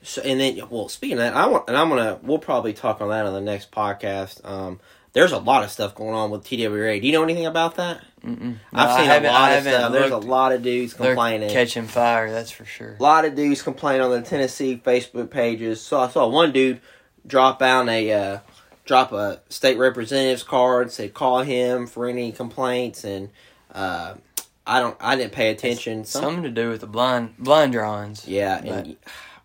so 0.03 0.23
and 0.23 0.39
then 0.41 0.61
well, 0.71 0.89
speaking 0.89 1.15
of 1.19 1.25
that, 1.25 1.35
I 1.35 1.47
want 1.49 1.65
and 1.69 1.77
I'm 1.77 1.89
gonna 1.89 2.21
we'll 2.23 2.39
probably 2.39 2.73
talk 2.73 3.01
on 3.01 3.09
that 3.09 3.27
on 3.27 3.33
the 3.35 3.41
next 3.41 3.73
podcast. 3.73 4.45
Um, 4.49 4.79
there's 5.15 5.33
a 5.33 5.39
lot 5.39 5.65
of 5.65 5.71
stuff 5.71 5.95
going 5.97 6.15
on 6.15 6.31
with 6.31 6.45
TWA. 6.45 7.01
Do 7.01 7.07
you 7.07 7.13
know 7.13 7.25
anything 7.25 7.47
about 7.47 7.75
that? 7.77 8.05
Mm-mm. 8.27 8.57
I've 8.73 8.89
No, 8.89 8.97
seen 9.15 9.25
a 9.25 9.29
lot 9.31 9.53
of 9.53 9.63
stuff. 9.63 9.93
There's 9.93 10.11
a 10.11 10.17
lot 10.19 10.53
of 10.53 10.63
dudes 10.63 10.95
complaining. 10.95 11.51
catching 11.51 11.87
fire. 11.87 12.31
That's 12.33 12.51
for 12.51 12.65
sure. 12.65 12.97
A 12.99 13.03
lot 13.03 13.25
of 13.25 13.35
dudes 13.35 13.63
complain 13.63 14.01
on 14.01 14.11
the 14.11 14.23
Tennessee 14.23 14.81
Facebook 14.85 15.31
pages. 15.31 15.81
So 15.81 16.01
I 16.01 16.09
saw 16.09 16.27
one 16.29 16.53
dude 16.53 16.81
drop 17.27 17.63
out 17.63 17.89
a 17.89 18.13
uh, 18.13 18.39
drop 18.85 19.13
a 19.13 19.41
state 19.49 19.79
representative's 19.79 20.43
card, 20.43 20.91
say 20.93 21.09
call 21.09 21.43
him 21.43 21.87
for 21.87 22.07
any 22.09 22.33
complaints, 22.33 23.05
and 23.05 23.31
uh, 23.75 24.15
I 24.67 24.81
don't 24.81 24.97
I 25.01 25.17
didn't 25.17 25.33
pay 25.33 25.51
attention. 25.51 26.05
Some, 26.05 26.23
Something 26.23 26.43
to 26.45 26.51
do 26.51 26.71
with 26.71 26.81
the 26.81 26.87
blind 26.87 27.37
blind 27.39 27.73
drawings. 27.73 28.27
yeah, 28.27 28.59
and 28.65 28.97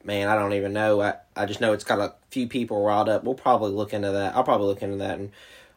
man, 0.03 0.27
I 0.27 0.35
don't 0.35 0.53
even 0.53 0.73
know. 0.73 1.01
I 1.01 1.15
I 1.35 1.45
just 1.45 1.61
know 1.61 1.73
it's 1.73 1.83
got 1.83 2.00
a 2.00 2.13
few 2.31 2.47
people 2.47 2.83
riled 2.83 3.09
up. 3.09 3.23
We'll 3.23 3.35
probably 3.35 3.71
look 3.71 3.93
into 3.93 4.11
that. 4.11 4.35
I'll 4.35 4.43
probably 4.43 4.67
look 4.67 4.81
into 4.81 4.97
that, 4.97 5.19
and 5.19 5.31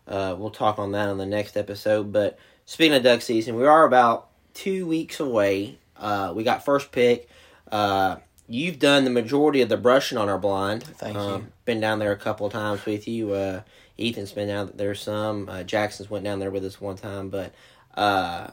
uh, 0.08 0.34
we'll 0.38 0.50
talk 0.50 0.78
on 0.78 0.92
that 0.92 1.08
on 1.08 1.18
the 1.18 1.26
next 1.26 1.56
episode. 1.56 2.12
But 2.12 2.38
speaking 2.66 2.94
of 2.94 3.02
duck 3.02 3.22
season, 3.22 3.56
we 3.56 3.66
are 3.66 3.84
about 3.84 4.28
two 4.54 4.86
weeks 4.86 5.20
away. 5.20 5.78
Uh, 5.96 6.32
we 6.34 6.44
got 6.44 6.64
first 6.64 6.92
pick. 6.92 7.28
Uh, 7.70 8.16
you've 8.48 8.78
done 8.78 9.04
the 9.04 9.10
majority 9.10 9.60
of 9.60 9.68
the 9.68 9.76
brushing 9.76 10.18
on 10.18 10.28
our 10.28 10.38
blind. 10.38 10.82
Thank 10.82 11.16
um, 11.16 11.42
you. 11.42 11.48
Been 11.64 11.80
down 11.80 11.98
there 11.98 12.12
a 12.12 12.16
couple 12.16 12.46
of 12.46 12.52
times 12.52 12.84
with 12.84 13.08
you. 13.08 13.32
Uh, 13.32 13.62
Ethan's 13.98 14.32
been 14.32 14.48
down 14.48 14.72
there 14.74 14.94
some. 14.94 15.48
Uh, 15.48 15.62
Jackson's 15.62 16.10
went 16.10 16.24
down 16.24 16.40
there 16.40 16.50
with 16.50 16.64
us 16.64 16.80
one 16.80 16.96
time, 16.96 17.28
but 17.28 17.54
uh, 17.96 18.48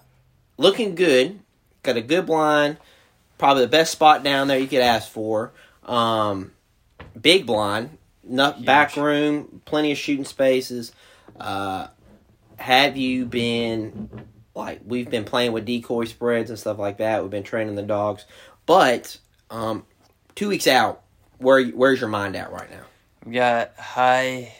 looking 0.57 0.95
good. 0.95 1.39
Got 1.83 1.97
a 1.97 2.01
good 2.01 2.27
blind. 2.27 2.77
Probably 3.37 3.63
the 3.63 3.69
best 3.69 3.91
spot 3.91 4.23
down 4.23 4.47
there 4.47 4.59
you 4.59 4.67
could 4.67 4.81
ask 4.81 5.09
for. 5.09 5.51
Um, 5.83 6.51
big 7.19 7.47
blind, 7.47 7.97
not 8.23 8.63
back 8.63 8.95
room, 8.95 9.61
plenty 9.65 9.91
of 9.91 9.97
shooting 9.97 10.25
spaces. 10.25 10.91
Uh, 11.39 11.87
have 12.61 12.95
you 12.95 13.25
been 13.25 14.09
like 14.53 14.81
we've 14.85 15.09
been 15.09 15.25
playing 15.25 15.51
with 15.51 15.65
decoy 15.65 16.05
spreads 16.05 16.49
and 16.49 16.59
stuff 16.59 16.77
like 16.77 16.97
that? 16.97 17.21
We've 17.21 17.31
been 17.31 17.43
training 17.43 17.75
the 17.75 17.83
dogs, 17.83 18.25
but 18.65 19.17
um, 19.49 19.85
two 20.35 20.47
weeks 20.47 20.67
out, 20.67 21.01
where 21.39 21.65
where's 21.67 21.99
your 21.99 22.09
mind 22.09 22.35
at 22.35 22.51
right 22.51 22.69
now? 22.69 22.83
I've 23.25 23.33
got 23.33 23.75
high, 23.77 24.53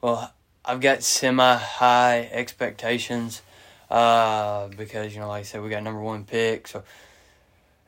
well, 0.00 0.32
I've 0.64 0.80
got 0.80 1.02
semi 1.02 1.56
high 1.56 2.28
expectations 2.32 3.42
uh, 3.90 4.68
because 4.68 5.14
you 5.14 5.20
know, 5.20 5.28
like 5.28 5.40
I 5.40 5.44
said, 5.44 5.62
we 5.62 5.70
got 5.70 5.82
number 5.82 6.02
one 6.02 6.24
pick, 6.24 6.68
so 6.68 6.84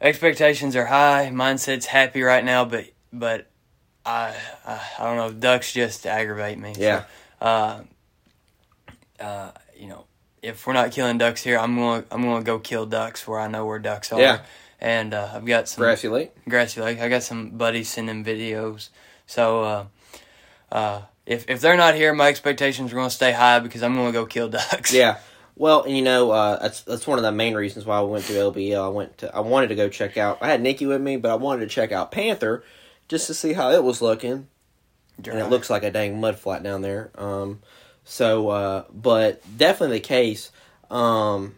expectations 0.01 0.75
are 0.75 0.87
high. 0.87 1.31
Mindset's 1.33 1.87
happy 1.87 2.23
right 2.23 2.45
now, 2.45 2.65
but 2.65 2.87
but 3.13 3.51
I 4.07 4.35
I, 4.67 4.81
I 4.99 5.05
don't 5.05 5.17
know. 5.17 5.39
Ducks 5.39 5.73
just 5.73 6.07
aggravate 6.07 6.59
me. 6.59 6.75
Yeah. 6.79 7.01
So, 7.01 7.47
uh, 7.47 7.81
uh, 9.21 9.53
you 9.77 9.89
know, 9.89 10.05
if 10.43 10.67
we're 10.67 10.73
not 10.73 10.93
killing 10.93 11.19
ducks 11.19 11.43
here, 11.43 11.59
I'm 11.59 11.77
gonna 11.77 12.05
I'm 12.11 12.23
gonna 12.23 12.45
go 12.45 12.59
kill 12.59 12.87
ducks 12.87 13.27
where 13.27 13.39
I 13.39 13.49
know 13.49 13.67
where 13.67 13.79
ducks 13.79 14.13
are. 14.13 14.21
Yeah. 14.21 14.41
And 14.81 15.13
uh, 15.13 15.33
I've 15.35 15.45
got 15.45 15.69
some 15.69 15.83
Grassy 15.83 16.09
Lake. 16.09 16.33
Grassy 16.49 16.81
Lake. 16.81 17.01
I 17.01 17.09
got 17.09 17.23
some 17.23 17.51
buddies 17.51 17.91
sending 17.91 18.25
videos. 18.25 18.89
So 19.27 19.63
uh, 19.63 19.85
uh, 20.73 21.03
if 21.27 21.49
if 21.49 21.61
they're 21.61 21.77
not 21.77 21.95
here, 21.95 22.15
my 22.15 22.29
expectations 22.29 22.93
are 22.93 22.97
going 22.97 23.09
to 23.09 23.15
stay 23.15 23.33
high 23.33 23.61
because 23.61 23.83
I'm 23.83 23.95
going 23.95 24.07
to 24.07 24.13
go 24.13 24.27
kill 24.27 24.49
ducks. 24.49 24.93
Yeah. 24.93 25.19
Well, 25.57 25.83
and 25.83 25.95
you 25.95 26.03
know, 26.03 26.31
uh, 26.31 26.59
that's 26.59 26.81
that's 26.83 27.07
one 27.07 27.19
of 27.19 27.23
the 27.23 27.33
main 27.33 27.55
reasons 27.55 27.85
why 27.85 27.99
I 27.99 28.01
went 28.01 28.25
to 28.27 28.33
LBL. 28.33 28.83
I 28.83 28.89
went 28.89 29.19
to 29.19 29.35
I 29.35 29.41
wanted 29.41 29.69
to 29.69 29.75
go 29.75 29.91
check 29.91 30.17
out. 30.17 30.39
I 30.41 30.49
had 30.49 30.63
Nikki 30.63 30.87
with 30.87 31.03
me, 31.03 31.19
but 31.19 31.31
I 31.31 31.35
wanted 31.35 31.61
to 31.61 31.67
check 31.67 31.93
out 31.93 32.11
Panther 32.11 32.65
just 33.09 33.27
to 33.27 33.35
see 33.35 33.53
how 33.53 33.71
it 33.71 33.85
was 33.85 34.01
looking. 34.01 34.49
And 35.19 35.39
it 35.39 35.51
looks 35.51 35.69
like 35.69 35.83
a 35.83 35.91
dang 35.91 36.19
mud 36.19 36.39
flat 36.39 36.63
down 36.63 36.81
there. 36.81 37.11
Um, 37.15 37.61
so, 38.05 38.49
uh, 38.49 38.85
but 38.93 39.43
definitely 39.57 39.99
the 39.99 40.05
case. 40.05 40.51
Um, 40.91 41.55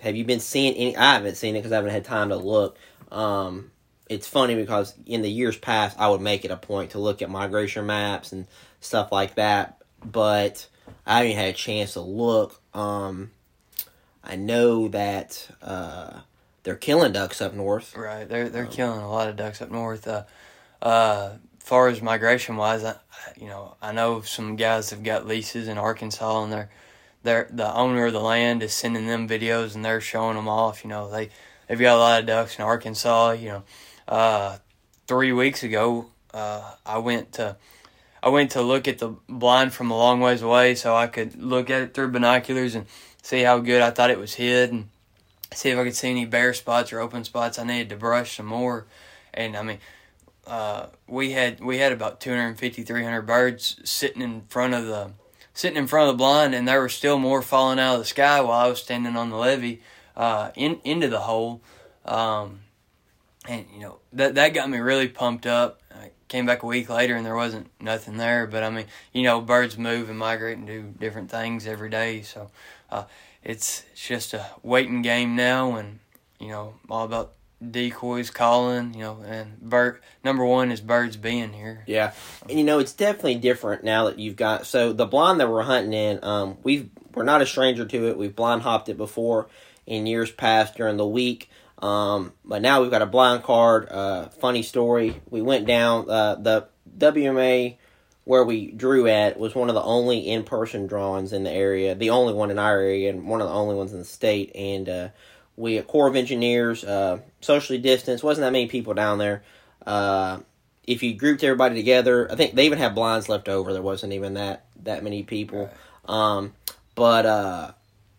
have 0.00 0.16
you 0.16 0.24
been 0.24 0.40
seeing 0.40 0.74
any? 0.74 0.96
I 0.96 1.14
haven't 1.14 1.36
seen 1.36 1.56
it 1.56 1.60
because 1.60 1.72
I 1.72 1.76
haven't 1.76 1.90
had 1.90 2.04
time 2.04 2.28
to 2.28 2.36
look. 2.36 2.78
Um, 3.10 3.70
it's 4.08 4.26
funny 4.26 4.54
because 4.54 4.94
in 5.06 5.22
the 5.22 5.30
years 5.30 5.56
past, 5.56 5.98
I 5.98 6.08
would 6.08 6.20
make 6.20 6.44
it 6.44 6.50
a 6.50 6.56
point 6.56 6.92
to 6.92 6.98
look 6.98 7.20
at 7.20 7.30
migration 7.30 7.86
maps 7.86 8.32
and 8.32 8.46
stuff 8.80 9.12
like 9.12 9.34
that, 9.34 9.82
but 10.04 10.66
I 11.06 11.18
haven't 11.18 11.36
had 11.36 11.48
a 11.48 11.52
chance 11.52 11.94
to 11.94 12.00
look. 12.00 12.60
Um, 12.74 13.30
I 14.22 14.36
know 14.36 14.88
that 14.88 15.48
uh, 15.62 16.20
they're 16.62 16.76
killing 16.76 17.12
ducks 17.12 17.40
up 17.40 17.54
north. 17.54 17.96
Right. 17.96 18.28
They're 18.28 18.48
they're 18.48 18.66
killing 18.66 19.00
a 19.00 19.10
lot 19.10 19.28
of 19.28 19.36
ducks 19.36 19.60
up 19.62 19.70
north. 19.70 20.06
Uh, 20.06 20.24
uh, 20.80 21.32
far 21.68 21.88
as 21.88 22.00
migration 22.00 22.56
wise, 22.56 22.82
I, 22.82 22.96
you 23.36 23.46
know, 23.46 23.76
I 23.82 23.92
know 23.92 24.22
some 24.22 24.56
guys 24.56 24.88
have 24.88 25.02
got 25.02 25.26
leases 25.26 25.68
in 25.68 25.76
Arkansas, 25.76 26.42
and 26.42 26.50
they're 26.50 26.70
they're 27.22 27.46
the 27.52 27.74
owner 27.74 28.06
of 28.06 28.14
the 28.14 28.20
land 28.20 28.62
is 28.62 28.72
sending 28.72 29.06
them 29.06 29.28
videos, 29.28 29.74
and 29.74 29.84
they're 29.84 30.00
showing 30.00 30.36
them 30.36 30.48
off. 30.48 30.82
You 30.82 30.88
know, 30.88 31.10
they 31.10 31.28
they've 31.68 31.78
got 31.78 31.96
a 31.96 31.98
lot 31.98 32.20
of 32.20 32.26
ducks 32.26 32.58
in 32.58 32.64
Arkansas. 32.64 33.32
You 33.32 33.48
know, 33.48 33.62
uh, 34.08 34.56
three 35.06 35.30
weeks 35.30 35.62
ago, 35.62 36.06
uh, 36.32 36.74
I 36.86 36.98
went 36.98 37.32
to. 37.34 37.56
I 38.20 38.30
went 38.30 38.50
to 38.52 38.62
look 38.62 38.88
at 38.88 38.98
the 38.98 39.14
blind 39.28 39.72
from 39.74 39.92
a 39.92 39.96
long 39.96 40.20
ways 40.20 40.42
away 40.42 40.74
so 40.74 40.96
I 40.96 41.06
could 41.06 41.40
look 41.40 41.70
at 41.70 41.82
it 41.82 41.94
through 41.94 42.10
binoculars 42.10 42.74
and 42.74 42.86
see 43.22 43.42
how 43.42 43.60
good 43.60 43.80
I 43.80 43.90
thought 43.90 44.10
it 44.10 44.18
was 44.18 44.34
hid 44.34 44.72
and 44.72 44.88
see 45.54 45.70
if 45.70 45.78
I 45.78 45.84
could 45.84 45.94
see 45.94 46.10
any 46.10 46.24
bare 46.24 46.52
spots 46.52 46.92
or 46.92 46.98
open 46.98 47.22
spots. 47.22 47.60
I 47.60 47.64
needed 47.64 47.90
to 47.90 47.96
brush 47.96 48.36
some 48.36 48.46
more. 48.46 48.86
And 49.32 49.56
I 49.56 49.62
mean, 49.62 49.78
uh, 50.48 50.86
we 51.06 51.32
had 51.32 51.60
we 51.60 51.76
had 51.76 51.92
about 51.92 52.20
250 52.20 52.82
300 52.82 53.22
birds 53.22 53.78
sitting 53.84 54.22
in 54.22 54.42
front 54.48 54.72
of 54.72 54.86
the 54.86 55.12
sitting 55.52 55.76
in 55.76 55.86
front 55.86 56.08
of 56.08 56.14
the 56.14 56.18
blind 56.18 56.54
and 56.54 56.66
there 56.66 56.80
were 56.80 56.88
still 56.88 57.18
more 57.18 57.42
falling 57.42 57.78
out 57.78 57.94
of 57.94 58.00
the 58.00 58.06
sky 58.06 58.40
while 58.40 58.58
I 58.58 58.68
was 58.68 58.80
standing 58.80 59.14
on 59.14 59.28
the 59.28 59.36
levee 59.36 59.82
uh, 60.16 60.50
in 60.56 60.80
into 60.84 61.08
the 61.08 61.20
hole. 61.20 61.60
Um, 62.06 62.60
and 63.46 63.66
you 63.74 63.80
know 63.80 63.98
that 64.14 64.36
that 64.36 64.54
got 64.54 64.70
me 64.70 64.78
really 64.78 65.08
pumped 65.08 65.46
up. 65.46 65.82
I 65.94 66.12
came 66.28 66.46
back 66.46 66.62
a 66.62 66.66
week 66.66 66.88
later 66.88 67.14
and 67.14 67.26
there 67.26 67.36
wasn't 67.36 67.70
nothing 67.78 68.16
there 68.16 68.46
but 68.46 68.62
I 68.62 68.70
mean 68.70 68.86
you 69.12 69.24
know 69.24 69.42
birds 69.42 69.76
move 69.76 70.08
and 70.08 70.18
migrate 70.18 70.56
and 70.56 70.66
do 70.66 70.94
different 70.98 71.30
things 71.30 71.66
every 71.66 71.90
day. 71.90 72.22
So 72.22 72.50
uh, 72.88 73.04
it's 73.44 73.84
it's 73.92 74.08
just 74.08 74.32
a 74.32 74.46
waiting 74.62 75.02
game 75.02 75.36
now 75.36 75.76
and 75.76 75.98
you 76.40 76.48
know 76.48 76.74
all 76.88 77.04
about 77.04 77.34
decoys 77.66 78.30
calling, 78.30 78.94
you 78.94 79.00
know, 79.00 79.20
and 79.26 79.60
bird 79.60 80.00
number 80.24 80.44
one 80.44 80.70
is 80.70 80.80
birds 80.80 81.16
being 81.16 81.52
here. 81.52 81.82
Yeah, 81.86 82.12
and 82.48 82.58
you 82.58 82.64
know 82.64 82.78
it's 82.78 82.92
definitely 82.92 83.36
different 83.36 83.84
now 83.84 84.04
that 84.04 84.18
you've 84.18 84.36
got 84.36 84.66
so 84.66 84.92
the 84.92 85.06
blind 85.06 85.40
that 85.40 85.50
we're 85.50 85.62
hunting 85.62 85.92
in. 85.92 86.20
Um, 86.22 86.58
we've 86.62 86.90
we're 87.14 87.24
not 87.24 87.42
a 87.42 87.46
stranger 87.46 87.84
to 87.84 88.08
it. 88.08 88.16
We've 88.16 88.34
blind 88.34 88.62
hopped 88.62 88.88
it 88.88 88.96
before 88.96 89.48
in 89.86 90.06
years 90.06 90.30
past 90.30 90.76
during 90.76 90.96
the 90.96 91.06
week. 91.06 91.50
Um, 91.78 92.32
but 92.44 92.62
now 92.62 92.82
we've 92.82 92.90
got 92.90 93.02
a 93.02 93.06
blind 93.06 93.42
card. 93.44 93.88
Uh, 93.88 94.28
funny 94.28 94.62
story. 94.62 95.20
We 95.30 95.42
went 95.42 95.66
down 95.66 96.10
uh, 96.10 96.34
the 96.36 96.68
WMA 96.96 97.76
where 98.24 98.44
we 98.44 98.70
drew 98.72 99.06
at 99.06 99.38
was 99.38 99.54
one 99.54 99.70
of 99.70 99.74
the 99.74 99.82
only 99.82 100.18
in 100.18 100.44
person 100.44 100.86
drawings 100.86 101.32
in 101.32 101.44
the 101.44 101.50
area, 101.50 101.94
the 101.94 102.10
only 102.10 102.34
one 102.34 102.50
in 102.50 102.58
our 102.58 102.78
area, 102.78 103.08
and 103.08 103.26
one 103.26 103.40
of 103.40 103.48
the 103.48 103.54
only 103.54 103.74
ones 103.74 103.92
in 103.92 103.98
the 103.98 104.04
state. 104.04 104.52
And 104.54 104.88
uh, 104.88 105.08
we 105.58 105.76
a 105.76 105.82
Corps 105.82 106.06
of 106.06 106.16
Engineers, 106.16 106.84
uh, 106.84 107.18
socially 107.40 107.78
distanced, 107.78 108.22
wasn't 108.22 108.44
that 108.44 108.52
many 108.52 108.68
people 108.68 108.94
down 108.94 109.18
there. 109.18 109.42
Uh, 109.84 110.38
if 110.86 111.02
you 111.02 111.14
grouped 111.14 111.42
everybody 111.42 111.74
together, 111.74 112.30
I 112.30 112.36
think 112.36 112.54
they 112.54 112.64
even 112.64 112.78
had 112.78 112.94
blinds 112.94 113.28
left 113.28 113.48
over. 113.48 113.72
There 113.72 113.82
wasn't 113.82 114.12
even 114.12 114.34
that 114.34 114.64
that 114.84 115.02
many 115.02 115.24
people. 115.24 115.68
Um, 116.06 116.54
but 116.94 117.26
uh, 117.26 117.72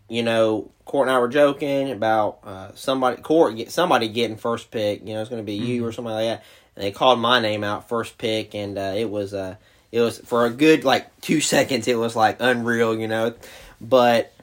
you 0.10 0.22
know, 0.22 0.70
Court 0.84 1.08
and 1.08 1.16
I 1.16 1.20
were 1.20 1.30
joking 1.30 1.92
about 1.92 2.40
uh, 2.44 2.72
somebody 2.76 3.22
Court 3.22 3.56
get 3.56 3.72
somebody 3.72 4.10
getting 4.10 4.38
first 4.38 4.70
pick. 4.70 5.08
You 5.08 5.14
know, 5.14 5.22
it's 5.22 5.30
going 5.30 5.42
to 5.42 5.46
be 5.46 5.56
you 5.56 5.86
or 5.86 5.94
somebody 5.94 6.28
like 6.28 6.40
that. 6.40 6.46
And 6.76 6.84
they 6.84 6.92
called 6.92 7.20
my 7.20 7.40
name 7.40 7.64
out 7.64 7.88
first 7.88 8.18
pick, 8.18 8.54
and 8.54 8.78
uh, 8.78 8.94
it 8.96 9.10
was 9.10 9.34
uh, 9.34 9.56
it 9.94 10.02
was 10.02 10.20
for 10.20 10.46
a 10.46 10.50
good 10.50 10.84
like 10.84 11.22
two 11.22 11.40
seconds. 11.40 11.88
It 11.88 11.98
was 11.98 12.18
like 12.18 12.38
unreal, 12.42 13.00
you 13.00 13.08
know. 13.08 13.34
But 13.82 14.34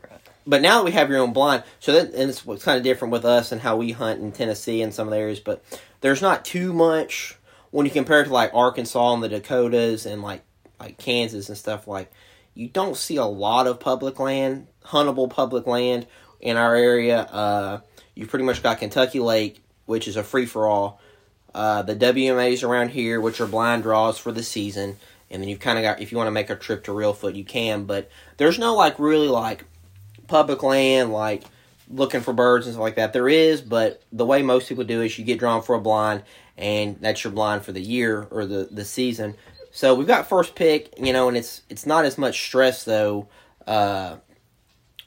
but 0.47 0.63
now 0.63 0.79
that 0.79 0.85
we 0.85 0.93
have 0.93 1.11
your 1.11 1.19
own 1.19 1.33
blind, 1.33 1.65
so 1.81 1.93
that 1.93 2.15
and 2.15 2.31
it's 2.31 2.47
what's 2.47 2.65
kind 2.65 2.79
of 2.79 2.85
different 2.85 3.13
with 3.13 3.25
us 3.25 3.53
and 3.53 3.61
how 3.61 3.77
we 3.77 3.93
hunt 3.93 4.21
in 4.21 4.33
Tennessee 4.33 4.81
and 4.81 4.95
some 4.95 5.09
of 5.09 5.13
the 5.13 5.19
areas. 5.19 5.41
But 5.41 5.65
there's 6.01 6.23
not 6.23 6.45
too 6.45 6.73
much 6.73 7.37
when 7.71 7.85
you 7.85 7.93
compare 7.93 8.21
it 8.23 8.27
to 8.27 8.33
like 8.33 8.55
Arkansas 8.55 9.15
and 9.15 9.23
the 9.23 9.29
Dakotas 9.29 10.07
and 10.07 10.23
like 10.23 10.43
like 10.79 10.99
Kansas 10.99 11.49
and 11.49 11.59
stuff. 11.59 11.89
Like 11.89 12.13
you 12.55 12.69
don't 12.69 12.97
see 12.97 13.17
a 13.17 13.25
lot 13.25 13.67
of 13.67 13.81
public 13.81 14.19
land, 14.21 14.69
huntable 14.85 15.29
public 15.29 15.67
land 15.67 16.07
in 16.41 16.57
our 16.57 16.75
area. 16.75 17.21
Uh, 17.23 17.81
you've 18.15 18.29
pretty 18.29 18.45
much 18.45 18.63
got 18.63 18.79
Kentucky 18.79 19.21
Lake, 19.21 19.63
which 19.87 20.07
is 20.07 20.17
a 20.17 20.23
free 20.23 20.47
for 20.47 20.67
all. 20.67 21.01
Uh, 21.55 21.83
the 21.83 21.97
WMAs 21.97 22.63
around 22.63 22.91
here, 22.91 23.21
which 23.21 23.41
are 23.41 23.47
blind 23.47 23.83
draws 23.83 24.19
for 24.19 24.31
the 24.31 24.43
season, 24.43 24.97
and 25.31 25.43
then 25.43 25.49
you've 25.49 25.59
kind 25.59 25.79
of 25.79 25.83
got 25.83 26.01
if 26.01 26.13
you 26.13 26.19
want 26.19 26.29
to 26.29 26.33
make 26.33 26.51
a 26.51 26.57
trip 26.57 26.85
to 26.85 26.93
Reelfoot, 26.93 27.35
you 27.35 27.45
can. 27.45 27.85
But 27.85 28.11
there's 28.37 28.59
no 28.59 28.75
like 28.77 28.99
really 28.99 29.29
like 29.29 29.65
public 30.27 30.63
land, 30.63 31.13
like 31.13 31.45
looking 31.89 32.21
for 32.21 32.33
birds 32.33 32.67
and 32.67 32.75
stuff 32.75 32.83
like 32.83 32.97
that. 32.97 33.13
There 33.13 33.29
is, 33.29 33.61
but 33.61 34.03
the 34.13 34.27
way 34.27 34.43
most 34.43 34.69
people 34.69 34.85
do 34.85 35.03
is 35.03 35.19
you 35.19 35.25
get 35.25 35.39
drawn 35.39 35.63
for 35.63 35.75
a 35.75 35.81
blind, 35.81 36.23
and 36.57 36.99
that's 37.01 37.23
your 37.25 37.33
blind 37.33 37.65
for 37.65 37.73
the 37.73 37.81
year 37.81 38.27
or 38.31 38.47
the 38.47 38.69
the 38.71 38.85
season. 38.85 39.37
So 39.73 39.95
we've 39.95 40.07
got 40.07 40.29
first 40.29 40.55
pick, 40.55 40.95
you 40.99 41.13
know, 41.13 41.29
and 41.29 41.37
it's 41.37 41.63
it's 41.69 41.87
not 41.87 42.05
as 42.05 42.17
much 42.17 42.47
stress 42.47 42.85
though, 42.85 43.29
uh, 43.67 44.17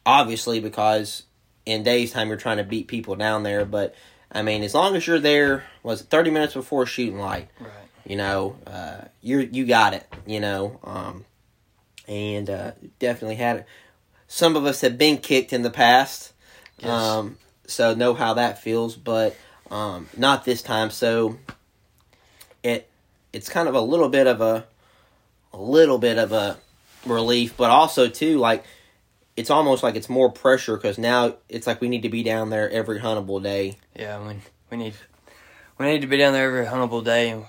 obviously 0.05 0.59
because 0.59 1.23
in 1.65 1.83
days 1.83 2.11
time 2.11 2.27
you're 2.27 2.37
trying 2.37 2.57
to 2.57 2.63
beat 2.63 2.87
people 2.87 3.15
down 3.15 3.43
there. 3.43 3.65
But 3.65 3.95
I 4.31 4.41
mean, 4.41 4.63
as 4.63 4.73
long 4.73 4.95
as 4.95 5.07
you're 5.07 5.19
there, 5.19 5.63
was 5.83 6.01
it 6.01 6.07
30 6.07 6.31
minutes 6.31 6.53
before 6.53 6.85
shooting 6.85 7.19
light? 7.19 7.49
Right. 7.59 7.71
You 8.05 8.15
know, 8.15 8.57
uh, 8.67 9.05
you're 9.21 9.41
you 9.41 9.65
got 9.65 9.93
it. 9.93 10.07
You 10.25 10.39
know, 10.39 10.79
um, 10.83 11.25
and 12.07 12.49
uh, 12.49 12.71
definitely 12.99 13.35
had 13.35 13.57
it 13.57 13.65
some 14.29 14.55
of 14.55 14.65
us 14.65 14.79
have 14.81 14.97
been 14.97 15.17
kicked 15.17 15.51
in 15.51 15.63
the 15.63 15.69
past, 15.69 16.31
Yes. 16.77 16.89
um, 16.89 17.37
so 17.67 17.93
know 17.93 18.13
how 18.13 18.35
that 18.35 18.61
feels, 18.61 18.95
but 18.95 19.35
um, 19.69 20.07
not 20.15 20.45
this 20.45 20.61
time. 20.61 20.89
So 20.91 21.37
it 22.63 22.87
it's 23.33 23.49
kind 23.49 23.67
of 23.67 23.75
a 23.75 23.81
little 23.81 24.07
bit 24.09 24.27
of 24.27 24.39
a 24.39 24.65
a 25.51 25.57
little 25.57 25.97
bit 25.97 26.17
of 26.17 26.31
a 26.31 26.57
relief, 27.05 27.57
but 27.57 27.69
also 27.69 28.07
too 28.07 28.37
like 28.37 28.63
it's 29.35 29.49
almost 29.49 29.83
like 29.83 29.95
it's 29.95 30.09
more 30.09 30.31
pressure 30.31 30.75
because 30.77 30.97
now 30.97 31.35
it's 31.49 31.65
like 31.67 31.81
we 31.81 31.89
need 31.89 32.03
to 32.03 32.09
be 32.09 32.23
down 32.23 32.49
there 32.49 32.69
every 32.69 32.99
huntable 32.99 33.41
day. 33.41 33.77
Yeah, 33.95 34.19
mean, 34.19 34.41
we 34.69 34.77
need 34.77 34.93
we 35.77 35.85
need 35.87 36.01
to 36.01 36.07
be 36.07 36.17
down 36.17 36.33
there 36.33 36.47
every 36.47 36.65
huntable 36.65 37.03
day, 37.03 37.41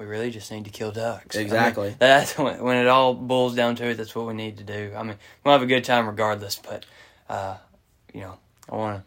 we 0.00 0.06
really 0.06 0.30
just 0.30 0.50
need 0.50 0.64
to 0.64 0.70
kill 0.70 0.90
ducks. 0.90 1.36
I 1.36 1.40
mean, 1.40 1.46
Exactly. 1.46 1.94
that's 1.98 2.36
when, 2.38 2.62
when 2.64 2.78
it 2.78 2.88
all 2.88 3.12
boils 3.12 3.54
down 3.54 3.76
to 3.76 3.90
it. 3.90 3.98
That's 3.98 4.14
what 4.14 4.26
we 4.26 4.32
need 4.32 4.56
to 4.56 4.64
do. 4.64 4.94
I 4.96 5.02
mean, 5.02 5.16
we'll 5.44 5.52
have 5.52 5.62
a 5.62 5.66
good 5.66 5.84
time 5.84 6.06
regardless, 6.06 6.56
but 6.56 6.86
uh, 7.28 7.58
you 8.14 8.22
know, 8.22 8.38
I 8.70 8.76
want 8.76 9.04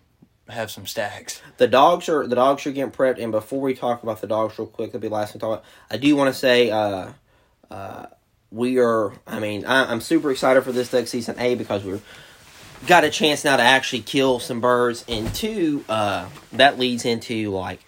to 0.47 0.53
have 0.53 0.69
some 0.69 0.85
stacks. 0.85 1.41
The 1.57 1.67
dogs 1.67 2.07
are 2.09 2.27
the 2.27 2.35
dogs 2.35 2.67
are 2.67 2.71
getting 2.71 2.91
prepped, 2.91 3.21
and 3.21 3.31
before 3.31 3.59
we 3.59 3.73
talk 3.73 4.03
about 4.03 4.21
the 4.21 4.27
dogs 4.27 4.59
real 4.59 4.67
quick, 4.67 4.91
that'll 4.91 5.01
be 5.01 5.07
the 5.07 5.15
last 5.15 5.33
thing 5.33 5.39
to 5.39 5.45
talk 5.45 5.59
about. 5.59 5.65
I 5.89 5.97
do 5.97 6.15
want 6.15 6.31
to 6.31 6.39
say, 6.39 6.69
uh, 6.69 7.11
uh, 7.71 8.05
we 8.51 8.77
are. 8.77 9.13
I 9.25 9.39
mean, 9.39 9.65
I, 9.65 9.91
I'm 9.91 9.99
super 9.99 10.29
excited 10.29 10.61
for 10.61 10.71
this 10.71 10.91
duck 10.91 11.07
season. 11.07 11.39
A 11.39 11.55
because 11.55 11.83
we're 11.83 12.01
got 12.85 13.03
a 13.03 13.09
chance 13.09 13.43
now 13.43 13.57
to 13.57 13.63
actually 13.63 14.03
kill 14.03 14.39
some 14.39 14.61
birds, 14.61 15.03
and 15.07 15.33
two, 15.33 15.83
uh, 15.89 16.29
that 16.51 16.77
leads 16.77 17.03
into 17.03 17.49
like 17.49 17.79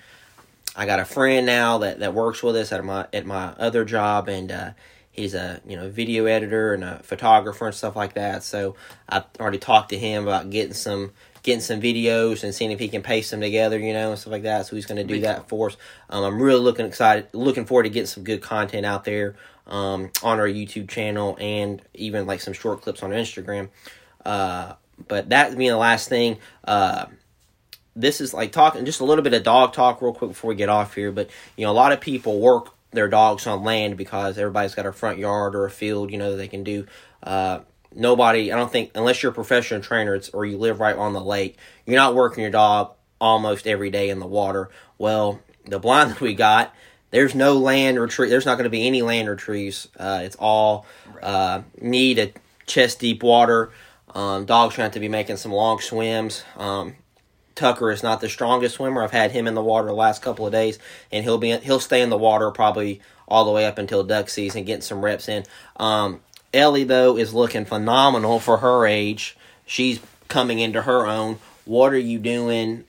I 0.76 0.86
got 0.86 1.00
a 1.00 1.06
friend 1.06 1.46
now 1.46 1.80
that, 1.80 2.00
that 2.00 2.14
works 2.14 2.44
with 2.44 2.56
us 2.56 2.72
at 2.72 2.84
my 2.84 3.08
at 3.14 3.26
my 3.26 3.54
other 3.58 3.86
job, 3.86 4.28
and 4.28 4.52
uh, 4.52 4.70
he's 5.12 5.34
a 5.34 5.62
you 5.66 5.76
know 5.76 5.90
video 5.90 6.26
editor 6.26 6.74
and 6.74 6.84
a 6.84 7.00
photographer 7.00 7.68
and 7.68 7.76
stuff 7.76 7.96
like 7.96 8.14
that. 8.16 8.44
So 8.44 8.76
I 9.08 9.24
already 9.40 9.58
talked 9.58 9.90
to 9.90 9.98
him 9.98 10.24
about 10.24 10.50
getting 10.50 10.74
some 10.74 11.12
getting 11.44 11.62
some 11.62 11.80
videos 11.80 12.44
and 12.44 12.54
seeing 12.54 12.72
if 12.72 12.80
he 12.80 12.88
can 12.88 13.04
paste 13.04 13.32
them 13.32 13.40
together, 13.40 13.78
you 13.78 13.94
know, 13.94 14.10
and 14.10 14.20
stuff 14.20 14.32
like 14.32 14.44
that. 14.44 14.66
So 14.66 14.76
he's 14.76 14.88
going 14.88 14.98
to 14.98 15.04
do 15.04 15.22
that 15.22 15.48
for 15.48 15.68
us. 15.68 15.78
Um, 16.10 16.24
I'm 16.24 16.42
really 16.42 16.60
looking 16.60 16.88
excited, 16.88 17.28
looking 17.34 17.66
forward 17.66 17.84
to 17.84 17.90
getting 17.90 18.08
some 18.08 18.24
good 18.24 18.42
content 18.42 18.84
out 18.84 19.04
there 19.04 19.36
um, 19.68 20.10
on 20.24 20.40
our 20.40 20.48
YouTube 20.48 20.90
channel 20.90 21.38
and 21.40 21.84
even 21.94 22.26
like 22.26 22.42
some 22.42 22.54
short 22.54 22.82
clips 22.82 23.04
on 23.04 23.12
Instagram. 23.12 23.70
Uh, 24.26 24.74
but 25.08 25.30
that 25.30 25.56
being 25.56 25.70
the 25.70 25.78
last 25.78 26.10
thing, 26.10 26.38
uh, 26.64 27.06
this 27.96 28.20
is 28.20 28.34
like 28.34 28.52
talking 28.52 28.86
just 28.86 29.00
a 29.00 29.06
little 29.06 29.24
bit 29.24 29.34
of 29.34 29.44
dog 29.44 29.74
talk 29.74 30.02
real 30.02 30.14
quick 30.14 30.32
before 30.32 30.50
we 30.50 30.56
get 30.56 30.70
off 30.70 30.96
here. 30.96 31.12
But 31.12 31.30
you 31.56 31.66
know, 31.66 31.72
a 31.72 31.74
lot 31.74 31.92
of 31.92 32.02
people 32.02 32.40
work 32.40 32.74
their 32.92 33.08
dogs 33.08 33.46
on 33.48 33.64
land 33.64 33.98
because 33.98 34.38
everybody's 34.38 34.76
got 34.76 34.86
a 34.86 34.92
front 34.92 35.20
yard 35.20 35.56
or 35.56 35.66
a 35.66 35.72
field, 35.72 36.12
you 36.12 36.18
know, 36.18 36.32
that 36.32 36.38
they 36.38 36.48
can 36.48 36.64
do. 36.64 36.86
Uh, 37.22 37.60
nobody, 37.94 38.52
I 38.52 38.58
don't 38.58 38.72
think, 38.72 38.92
unless 38.96 39.22
you're 39.22 39.32
a 39.32 39.36
professional 39.36 39.82
trainer 39.82 40.20
or 40.34 40.46
you 40.46 40.58
live 40.58 40.80
right 40.80 40.96
on 40.96 41.14
the 41.14 41.22
lake, 41.22 41.58
you're 41.86 41.96
not 41.96 42.16
working 42.16 42.42
your 42.42 42.52
dog 42.52 42.92
almost 43.20 43.68
every 43.68 43.90
day 43.90 44.10
in 44.10 44.20
the 44.20 44.28
water. 44.28 44.70
Well, 44.98 45.42
the 45.66 45.80
blind 45.80 46.12
that 46.12 46.22
we 46.22 46.34
got, 46.34 46.74
there's 47.12 47.36
no 47.36 47.54
land 47.54 48.00
retrieve. 48.00 48.30
There's 48.30 48.46
not 48.46 48.56
going 48.56 48.66
to 48.66 48.70
be 48.70 48.86
any 48.86 49.02
land 49.02 49.30
retrieves. 49.30 49.88
Uh, 49.98 50.22
it's 50.24 50.36
all 50.38 50.86
uh, 51.22 51.62
need 51.80 52.20
a 52.20 52.34
chest 52.66 53.00
deep 53.00 53.24
water. 53.24 53.72
Um, 54.14 54.46
dogs 54.46 54.78
going 54.78 54.90
to 54.90 54.94
to 54.94 55.00
be 55.00 55.10
making 55.10 55.38
some 55.38 55.52
long 55.52 55.80
swims. 55.80 56.44
Um, 56.58 56.96
Tucker 57.56 57.90
is 57.90 58.04
not 58.04 58.22
the 58.22 58.30
strongest 58.30 58.76
swimmer. 58.76 59.02
I've 59.02 59.12
had 59.12 59.32
him 59.32 59.48
in 59.48 59.56
the 59.56 59.64
water 59.64 59.88
the 59.88 59.94
last 59.94 60.22
couple 60.22 60.46
of 60.46 60.52
days, 60.52 60.78
and 61.12 61.24
he'll 61.24 61.38
be 61.38 61.56
he'll 61.58 61.80
stay 61.80 62.02
in 62.02 62.10
the 62.10 62.18
water 62.18 62.52
probably 62.52 63.02
all 63.28 63.46
the 63.46 63.52
way 63.52 63.66
up 63.66 63.78
until 63.78 64.04
duck 64.04 64.30
season, 64.30 64.66
getting 64.66 64.82
some 64.82 65.04
reps 65.04 65.28
in. 65.28 65.44
Um, 65.78 66.20
Ellie, 66.54 66.84
though, 66.84 67.18
is 67.18 67.34
looking 67.34 67.66
phenomenal 67.66 68.40
for 68.40 68.58
her 68.58 68.86
age. 68.86 69.36
She's 69.66 70.00
coming 70.28 70.60
into 70.60 70.84
her 70.84 71.06
own. 71.06 71.40
What 71.66 71.94
are 71.94 71.98
you 71.98 72.20
doing? 72.20 72.86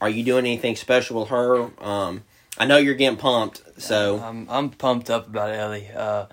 Are 0.00 0.08
you 0.08 0.24
doing 0.24 0.44
anything 0.46 0.76
special 0.76 1.20
with 1.20 1.28
her? 1.28 1.70
Um, 1.80 2.24
I 2.58 2.66
know 2.66 2.78
you're 2.78 2.94
getting 2.94 3.18
pumped, 3.18 3.62
so 3.80 4.18
I'm 4.18 4.48
I'm 4.48 4.70
pumped 4.70 5.10
up 5.10 5.28
about 5.28 5.54
Ellie. 5.54 5.88
Uh, 5.94 6.26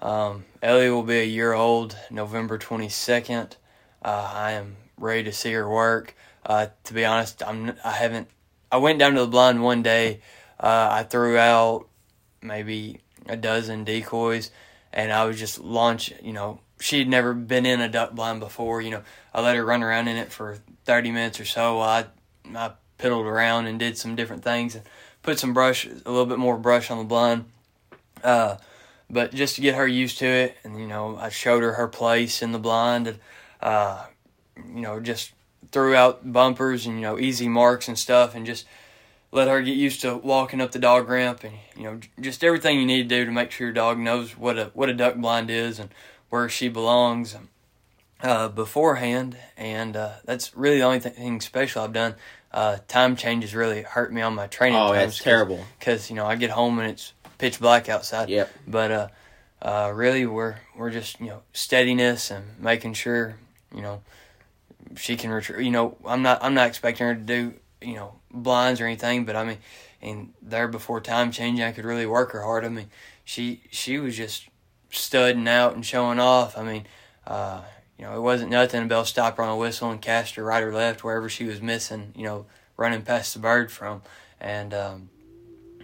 um, 0.00 0.44
Ellie 0.62 0.90
will 0.90 1.02
be 1.02 1.18
a 1.20 1.24
year 1.24 1.52
old 1.52 1.96
November 2.10 2.58
22nd. 2.58 3.52
Uh, 4.02 4.30
I 4.32 4.52
am 4.52 4.76
ready 4.98 5.24
to 5.24 5.32
see 5.32 5.52
her 5.52 5.68
work. 5.68 6.14
Uh, 6.46 6.68
to 6.84 6.94
be 6.94 7.04
honest, 7.04 7.42
I'm 7.44 7.74
I 7.84 7.90
haven't. 7.90 8.28
I 8.70 8.78
went 8.78 9.00
down 9.00 9.14
to 9.14 9.20
the 9.20 9.26
blind 9.26 9.62
one 9.62 9.82
day. 9.82 10.20
Uh, 10.58 10.88
I 10.90 11.02
threw 11.02 11.36
out 11.36 11.88
maybe 12.40 13.00
a 13.28 13.36
dozen 13.36 13.84
decoys 13.84 14.50
and 14.96 15.12
I 15.12 15.26
was 15.26 15.38
just 15.38 15.60
launch. 15.60 16.12
You 16.22 16.32
know, 16.32 16.60
she'd 16.80 17.08
never 17.08 17.34
been 17.34 17.66
in 17.66 17.80
a 17.80 17.88
duck 17.88 18.12
blind 18.12 18.40
before. 18.40 18.80
You 18.80 18.90
know, 18.90 19.02
I 19.32 19.42
let 19.42 19.54
her 19.54 19.64
run 19.64 19.82
around 19.82 20.08
in 20.08 20.16
it 20.16 20.32
for 20.32 20.58
thirty 20.84 21.12
minutes 21.12 21.38
or 21.38 21.44
so. 21.44 21.80
I 21.80 22.06
I 22.54 22.72
piddled 22.98 23.26
around 23.26 23.66
and 23.66 23.78
did 23.78 23.98
some 23.98 24.16
different 24.16 24.42
things 24.42 24.74
and 24.74 24.84
put 25.22 25.38
some 25.38 25.52
brush, 25.52 25.86
a 25.86 26.10
little 26.10 26.26
bit 26.26 26.38
more 26.38 26.56
brush 26.56 26.90
on 26.90 26.98
the 26.98 27.04
blind. 27.04 27.44
Uh, 28.24 28.56
but 29.10 29.34
just 29.34 29.56
to 29.56 29.60
get 29.60 29.74
her 29.74 29.86
used 29.86 30.18
to 30.18 30.26
it, 30.26 30.56
and 30.64 30.80
you 30.80 30.86
know, 30.86 31.16
I 31.16 31.28
showed 31.28 31.62
her 31.62 31.74
her 31.74 31.88
place 31.88 32.42
in 32.42 32.52
the 32.52 32.58
blind, 32.58 33.06
and 33.06 33.18
uh, 33.60 34.06
you 34.56 34.80
know, 34.80 34.98
just 34.98 35.32
threw 35.72 35.94
out 35.94 36.32
bumpers 36.32 36.86
and 36.86 36.96
you 36.96 37.02
know, 37.02 37.18
easy 37.18 37.48
marks 37.48 37.88
and 37.88 37.98
stuff, 37.98 38.34
and 38.34 38.46
just 38.46 38.66
let 39.32 39.48
her 39.48 39.60
get 39.60 39.76
used 39.76 40.00
to 40.02 40.16
walking 40.16 40.60
up 40.60 40.72
the 40.72 40.78
dog 40.78 41.08
ramp 41.08 41.44
and 41.44 41.54
you 41.76 41.82
know 41.82 42.00
just 42.20 42.42
everything 42.42 42.78
you 42.78 42.86
need 42.86 43.08
to 43.08 43.16
do 43.16 43.24
to 43.24 43.30
make 43.30 43.50
sure 43.50 43.66
your 43.66 43.74
dog 43.74 43.98
knows 43.98 44.36
what 44.36 44.58
a 44.58 44.70
what 44.74 44.88
a 44.88 44.94
duck 44.94 45.16
blind 45.16 45.50
is 45.50 45.78
and 45.78 45.90
where 46.30 46.48
she 46.48 46.68
belongs 46.68 47.36
uh, 48.22 48.48
beforehand. 48.48 49.36
And 49.56 49.96
uh, 49.96 50.14
that's 50.24 50.56
really 50.56 50.78
the 50.78 50.84
only 50.84 51.00
thing 51.00 51.40
special 51.40 51.82
I've 51.82 51.92
done. 51.92 52.14
Uh, 52.52 52.78
time 52.88 53.16
changes 53.16 53.54
really 53.54 53.82
hurt 53.82 54.12
me 54.12 54.22
on 54.22 54.34
my 54.34 54.46
training 54.46 54.78
oh 54.78 54.94
that's 54.94 55.18
terrible. 55.18 55.62
because 55.78 56.08
you 56.08 56.16
know 56.16 56.24
I 56.24 56.36
get 56.36 56.48
home 56.50 56.78
and 56.78 56.90
it's 56.90 57.12
pitch 57.38 57.60
black 57.60 57.88
outside. 57.88 58.28
Yep. 58.28 58.50
But 58.66 58.90
uh, 58.90 59.08
uh, 59.60 59.92
really 59.94 60.24
we're 60.26 60.56
we're 60.76 60.90
just 60.90 61.20
you 61.20 61.26
know 61.26 61.42
steadiness 61.52 62.30
and 62.30 62.44
making 62.58 62.94
sure 62.94 63.36
you 63.74 63.82
know 63.82 64.02
she 64.94 65.16
can 65.16 65.30
retrieve 65.30 65.62
you 65.62 65.70
know 65.70 65.96
I'm 66.04 66.22
not 66.22 66.42
I'm 66.42 66.54
not 66.54 66.68
expecting 66.68 67.06
her 67.06 67.14
to 67.14 67.20
do 67.20 67.54
you 67.80 67.94
know 67.94 68.20
blinds 68.30 68.80
or 68.80 68.86
anything, 68.86 69.24
but 69.24 69.36
I 69.36 69.44
mean, 69.44 69.58
and 70.02 70.34
there 70.42 70.68
before 70.68 71.00
time 71.00 71.30
changing, 71.30 71.64
I 71.64 71.72
could 71.72 71.84
really 71.84 72.06
work 72.06 72.32
her 72.32 72.42
hard. 72.42 72.64
I 72.64 72.68
mean, 72.68 72.90
she 73.24 73.62
she 73.70 73.98
was 73.98 74.16
just 74.16 74.48
studding 74.90 75.48
out 75.48 75.74
and 75.74 75.84
showing 75.84 76.20
off. 76.20 76.56
I 76.56 76.62
mean, 76.62 76.86
uh, 77.26 77.62
you 77.98 78.04
know, 78.04 78.14
it 78.14 78.20
wasn't 78.20 78.50
nothing 78.50 78.82
about 78.82 79.06
stop 79.06 79.36
her 79.36 79.42
on 79.42 79.48
a 79.48 79.56
whistle 79.56 79.90
and 79.90 80.00
cast 80.00 80.34
her 80.34 80.44
right 80.44 80.62
or 80.62 80.72
left 80.72 81.02
wherever 81.02 81.28
she 81.28 81.44
was 81.44 81.60
missing. 81.60 82.12
You 82.14 82.24
know, 82.24 82.46
running 82.76 83.02
past 83.02 83.34
the 83.34 83.40
bird 83.40 83.72
from, 83.72 84.02
and 84.40 84.74
um, 84.74 85.08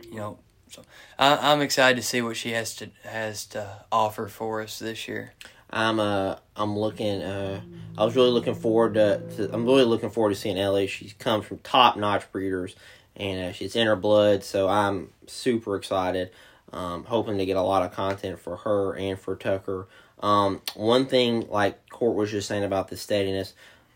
you 0.05 0.17
know, 0.17 0.39
so 0.69 0.83
I, 1.19 1.53
I'm 1.53 1.61
excited 1.61 1.97
to 1.97 2.07
see 2.07 2.23
what 2.23 2.37
she 2.37 2.51
has 2.51 2.75
to 2.77 2.91
has 3.05 3.47
to 3.47 3.85
offer 3.91 4.29
for 4.29 4.61
us 4.63 4.79
this 4.79 5.09
year. 5.09 5.33
I'm 5.73 5.99
uh 6.01 6.37
I'm 6.57 6.79
looking 6.79 7.23
uh 7.23 7.61
I 7.97 8.05
was 8.05 8.17
really 8.17 8.31
looking 8.31 8.55
forward 8.55 8.95
to, 8.95 9.23
to 9.37 9.53
I'm 9.53 9.65
really 9.65 9.85
looking 9.85 10.11
forward 10.11 10.31
to 10.31 10.37
seeing 10.37 10.59
Ellie. 10.59 10.87
She 10.87 11.11
comes 11.19 11.47
from 11.47 11.59
top 11.59 11.97
notch 11.97 12.31
breeders 12.33 12.77
and 13.17 13.51
uh, 13.51 13.53
she's 13.53 13.77
in 13.77 13.87
her 13.87 13.97
blood, 13.97 14.43
so 14.43 14.69
I'm 14.69 15.11
super 15.27 15.77
excited. 15.77 16.31
Um, 16.73 17.05
hoping 17.05 17.37
to 17.37 17.45
get 17.45 17.57
a 17.57 17.63
lot 17.63 17.83
of 17.83 17.93
content 17.93 18.39
for 18.41 18.57
her 18.59 18.95
and 18.97 19.19
for 19.19 19.37
Tucker. 19.37 19.89
Um, 20.21 20.63
one 20.75 21.05
thing 21.05 21.49
like 21.51 21.89
Court 21.91 22.17
was 22.17 22.31
just 22.31 22.49
saying 22.49 22.65
about 22.65 22.89
the 22.89 22.97
steadiness, 22.97 23.53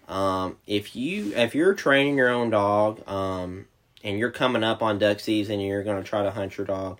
um, 0.08 0.56
if 0.66 0.94
you 0.94 1.32
if 1.34 1.54
you're 1.54 1.74
training 1.74 2.16
your 2.16 2.28
own 2.28 2.50
dog, 2.50 3.08
um, 3.08 3.66
and 4.04 4.18
you're 4.18 4.30
coming 4.30 4.62
up 4.62 4.82
on 4.82 4.98
duck 4.98 5.20
season 5.20 5.54
and 5.54 5.68
you're 5.68 5.82
gonna 5.82 6.02
try 6.02 6.22
to 6.22 6.30
hunt 6.30 6.56
your 6.56 6.66
dog, 6.66 6.98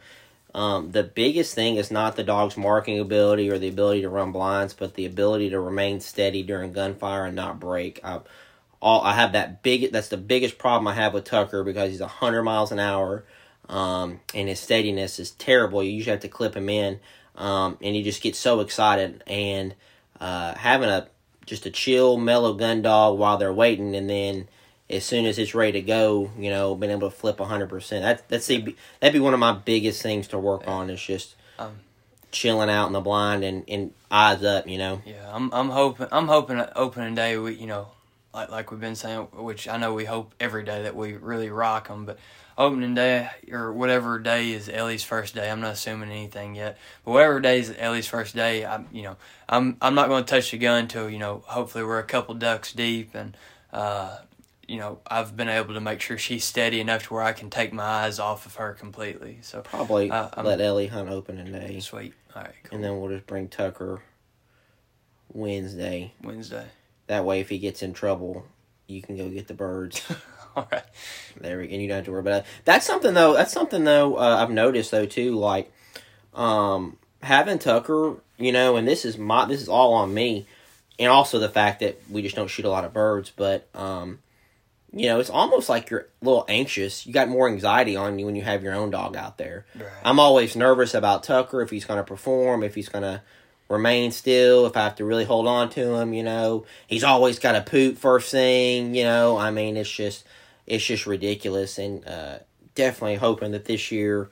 um, 0.57 0.91
the 0.91 1.03
biggest 1.03 1.55
thing 1.55 1.77
is 1.77 1.91
not 1.91 2.17
the 2.17 2.25
dog's 2.25 2.57
marking 2.57 2.99
ability 2.99 3.51
or 3.51 3.59
the 3.59 3.69
ability 3.69 4.01
to 4.01 4.09
run 4.09 4.33
blinds, 4.33 4.73
but 4.73 4.95
the 4.95 5.05
ability 5.05 5.51
to 5.51 5.61
remain 5.61 6.01
steady 6.01 6.43
during 6.43 6.73
gunfire 6.73 7.27
and 7.27 7.37
not 7.37 7.61
break. 7.61 8.01
I, 8.03 8.21
all 8.81 9.03
I 9.03 9.13
have 9.13 9.33
that 9.33 9.63
big. 9.63 9.93
That's 9.93 10.09
the 10.09 10.17
biggest 10.17 10.57
problem 10.57 10.89
I 10.89 10.95
have 10.95 11.13
with 11.13 11.25
Tucker 11.25 11.63
because 11.63 11.91
he's 11.91 12.01
hundred 12.01 12.43
miles 12.45 12.73
an 12.73 12.79
hour, 12.79 13.27
um, 13.69 14.21
and 14.33 14.49
his 14.49 14.59
steadiness 14.59 15.19
is 15.19 15.33
terrible. 15.33 15.83
You 15.83 15.91
usually 15.91 16.13
have 16.13 16.21
to 16.21 16.29
clip 16.29 16.57
him 16.57 16.71
in, 16.71 17.01
um, 17.35 17.77
and 17.83 17.95
he 17.95 18.03
just 18.03 18.23
gets 18.23 18.39
so 18.39 18.61
excited. 18.61 19.23
And 19.27 19.75
uh, 20.19 20.55
having 20.55 20.89
a 20.89 21.07
just 21.45 21.67
a 21.67 21.71
chill, 21.71 22.17
mellow 22.17 22.55
gun 22.55 22.81
dog 22.81 23.19
while 23.19 23.37
they're 23.37 23.53
waiting, 23.53 23.95
and 23.95 24.09
then 24.09 24.49
as 24.89 25.05
soon 25.05 25.27
as 25.27 25.39
it's 25.39 25.55
ready 25.55 25.73
to 25.73 25.83
go, 25.83 26.31
you 26.39 26.51
know, 26.51 26.75
being 26.75 26.93
able 26.93 27.11
to 27.11 27.17
flip 27.17 27.39
hundred 27.41 27.69
percent. 27.69 28.03
That 28.03 28.29
that's 28.29 28.47
the 28.47 28.75
that'd 29.01 29.13
be 29.13 29.21
one 29.21 29.35
of 29.35 29.41
my 29.41 29.53
biggest 29.53 30.03
things 30.03 30.29
to 30.29 30.39
work 30.39 30.63
yeah. 30.65 30.73
on. 30.73 30.91
Is 30.91 31.03
just 31.03 31.35
um, 31.59 31.77
chilling 32.31 32.71
out 32.71 32.87
in 32.87 32.93
the 32.93 33.01
blind 33.01 33.45
and, 33.45 33.65
and 33.69 33.93
eyes 34.11 34.45
up. 34.45 34.69
You 34.69 34.79
know. 34.79 35.03
Yeah, 35.05 35.31
I'm 35.33 35.53
I'm 35.53 35.71
hoping 35.71 36.07
I'm 36.13 36.29
hoping 36.29 36.63
opening 36.77 37.15
day 37.15 37.37
we 37.37 37.55
you 37.55 37.67
know 37.67 37.89
like 38.33 38.51
like 38.51 38.71
we've 38.71 38.81
been 38.81 38.95
saying, 38.95 39.29
which 39.33 39.67
I 39.67 39.77
know 39.79 39.95
we 39.95 40.05
hope 40.05 40.35
every 40.39 40.65
day 40.65 40.83
that 40.83 40.95
we 40.95 41.15
really 41.15 41.51
rock 41.51 41.89
them, 41.89 42.05
but 42.05 42.19
opening 42.59 42.95
day 42.95 43.29
or 43.51 43.73
whatever 43.73 44.19
day 44.19 44.53
is 44.53 44.69
Ellie's 44.69 45.03
first 45.03 45.35
day. 45.35 45.51
I'm 45.51 45.61
not 45.61 45.73
assuming 45.73 46.11
anything 46.11 46.55
yet, 46.55 46.79
but 47.05 47.11
whatever 47.11 47.41
day 47.41 47.59
is 47.59 47.75
Ellie's 47.77 48.07
first 48.07 48.35
day, 48.35 48.65
I'm 48.65 48.87
you 48.93 49.03
know 49.03 49.17
I'm 49.49 49.77
I'm 49.81 49.95
not 49.95 50.09
going 50.09 50.25
to 50.25 50.31
touch 50.31 50.51
the 50.53 50.59
gun 50.59 50.85
until 50.85 51.11
you 51.11 51.19
know 51.19 51.43
hopefully 51.47 51.83
we're 51.83 51.99
a 51.99 52.05
couple 52.05 52.35
ducks 52.35 52.73
deep 52.73 53.15
and 53.15 53.37
uh, 53.73 54.19
you 54.69 54.79
know, 54.79 54.99
I've 55.07 55.37
been 55.37 55.49
able 55.49 55.75
to 55.75 55.81
make 55.81 56.01
sure 56.01 56.19
she's 56.19 56.45
steady 56.45 56.81
enough 56.81 57.05
to 57.05 57.15
where 57.15 57.23
I 57.23 57.33
can 57.33 57.51
take 57.51 57.73
my 57.73 57.85
eyes 57.85 58.19
off 58.19 58.47
of 58.47 58.57
her 58.57 58.73
completely. 58.75 59.39
So 59.43 59.61
probably 59.61 60.11
uh, 60.11 60.43
let 60.43 60.61
Ellie 60.61 60.89
hunt 60.89 61.09
opening 61.09 61.53
day. 61.53 61.81
Sweet. 61.81 62.15
All 62.35 62.43
right. 62.43 62.53
Cool. 62.65 62.77
And 62.77 62.85
then 62.85 63.01
we'll 63.01 63.11
just 63.11 63.27
bring 63.27 63.49
Tucker 63.49 64.03
Wednesday. 65.33 66.13
Wednesday. 66.23 66.67
That 67.07 67.25
way, 67.25 67.41
if 67.41 67.49
he 67.49 67.59
gets 67.59 67.83
in 67.83 67.93
trouble, 67.93 68.45
you 68.87 69.03
can 69.03 69.17
go 69.17 69.29
get 69.29 69.47
the 69.47 69.55
birds. 69.55 70.03
All 70.57 70.67
right. 70.73 70.85
There 71.41 71.59
we 71.59 71.69
go. 71.69 71.73
And 71.75 71.83
You 71.83 71.89
don't 71.89 71.97
have 71.97 72.05
to 72.07 72.11
worry 72.11 72.21
about 72.21 72.45
that. 72.45 72.47
That's 72.65 72.87
something 72.87 73.15
though. 73.15 73.35
That's 73.35 73.53
something 73.53 73.85
though. 73.85 74.17
Uh, 74.17 74.39
I've 74.43 74.51
noticed 74.51 74.91
though 74.91 75.07
too. 75.07 75.33
Like, 75.33 75.71
um, 76.35 76.97
having 77.23 77.59
Tucker, 77.59 78.17
you 78.39 78.53
know, 78.53 78.77
and 78.77 78.89
this 78.89 79.05
is 79.05 79.19
my 79.19 79.45
this 79.45 79.61
is 79.61 79.69
all 79.69 79.93
on 79.95 80.13
me, 80.13 80.47
and 80.99 81.11
also 81.11 81.39
the 81.39 81.49
fact 81.49 81.81
that 81.81 82.01
we 82.11 82.23
just 82.23 82.35
don't 82.35 82.49
shoot 82.49 82.65
a 82.65 82.71
lot 82.71 82.85
of 82.85 82.93
birds. 82.93 83.31
But 83.35 83.69
um, 83.75 84.19
you 84.93 85.07
know, 85.07 85.21
it's 85.21 85.31
almost 85.31 85.69
like 85.69 85.91
you're 85.91 86.09
a 86.23 86.25
little 86.25 86.45
anxious. 86.49 87.07
You 87.07 87.13
got 87.13 87.29
more 87.29 87.49
anxiety 87.49 87.97
on 87.97 88.19
you 88.19 88.27
when 88.27 88.37
you 88.37 88.43
have 88.43 88.63
your 88.63 88.75
own 88.75 88.91
dog 88.91 89.17
out 89.17 89.37
there. 89.39 89.67
Right. 89.75 89.89
I'm 90.05 90.19
always 90.19 90.57
nervous 90.57 90.95
about 90.95 91.23
Tucker 91.23 91.61
if 91.61 91.71
he's 91.71 91.85
going 91.85 91.99
to 91.99 92.05
perform, 92.05 92.63
if 92.63 92.75
he's 92.75 92.89
going 92.89 93.03
to 93.03 93.23
remain 93.69 94.13
still, 94.13 94.67
if 94.67 94.77
I 94.77 94.85
have 94.85 94.97
to 94.97 95.05
really 95.05 95.25
hold 95.25 95.47
on 95.47 95.71
to 95.71 95.95
him. 95.97 96.15
You 96.15 96.23
know, 96.23 96.67
he's 96.87 97.05
always 97.05 97.39
got 97.39 97.53
to 97.53 97.63
poop 97.63 97.99
first 97.99 98.31
thing. 98.31 98.95
You 98.95 99.05
know, 99.05 99.37
I 99.37 99.51
mean, 99.51 99.77
it's 99.77 99.91
just 99.91 100.25
it's 100.67 100.85
just 100.85 101.07
ridiculous. 101.07 101.79
And 101.79 102.07
uh, 102.07 102.39
definitely 102.75 103.17
hoping 103.17 103.53
that 103.53 103.65
this 103.65 103.91
year, 103.91 104.31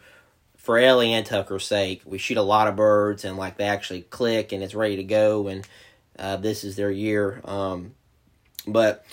for 0.57 0.79
Ellie 0.79 1.13
and 1.13 1.27
Tucker's 1.27 1.67
sake, 1.67 2.03
we 2.07 2.19
shoot 2.19 2.39
a 2.39 2.43
lot 2.43 2.69
of 2.69 2.77
birds 2.77 3.25
and 3.25 3.37
like 3.37 3.59
they 3.59 3.65
actually 3.65 4.03
click 4.03 4.53
and 4.53 4.63
it's 4.63 4.75
ready 4.75 4.97
to 4.97 5.05
go. 5.05 5.49
And 5.49 5.67
uh, 6.19 6.37
this 6.37 6.65
is 6.65 6.77
their 6.77 6.91
year. 6.91 7.41
Um, 7.45 7.95
but 8.67 9.05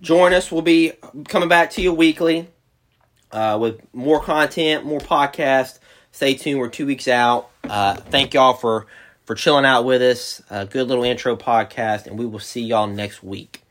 join 0.00 0.32
us. 0.32 0.50
We'll 0.50 0.62
be 0.62 0.92
coming 1.28 1.48
back 1.48 1.70
to 1.72 1.82
you 1.82 1.92
weekly 1.92 2.48
uh, 3.32 3.58
with 3.60 3.80
more 3.92 4.20
content, 4.20 4.84
more 4.84 5.00
podcasts. 5.00 5.78
Stay 6.12 6.34
tuned. 6.34 6.58
We're 6.58 6.68
two 6.68 6.86
weeks 6.86 7.08
out. 7.08 7.50
Uh, 7.64 7.94
thank 7.94 8.34
y'all 8.34 8.54
for 8.54 8.86
for 9.24 9.34
chilling 9.34 9.64
out 9.64 9.84
with 9.84 10.02
us. 10.02 10.42
A 10.50 10.66
good 10.66 10.88
little 10.88 11.04
intro 11.04 11.36
podcast, 11.36 12.06
and 12.06 12.18
we 12.18 12.26
will 12.26 12.40
see 12.40 12.62
y'all 12.62 12.88
next 12.88 13.22
week. 13.22 13.62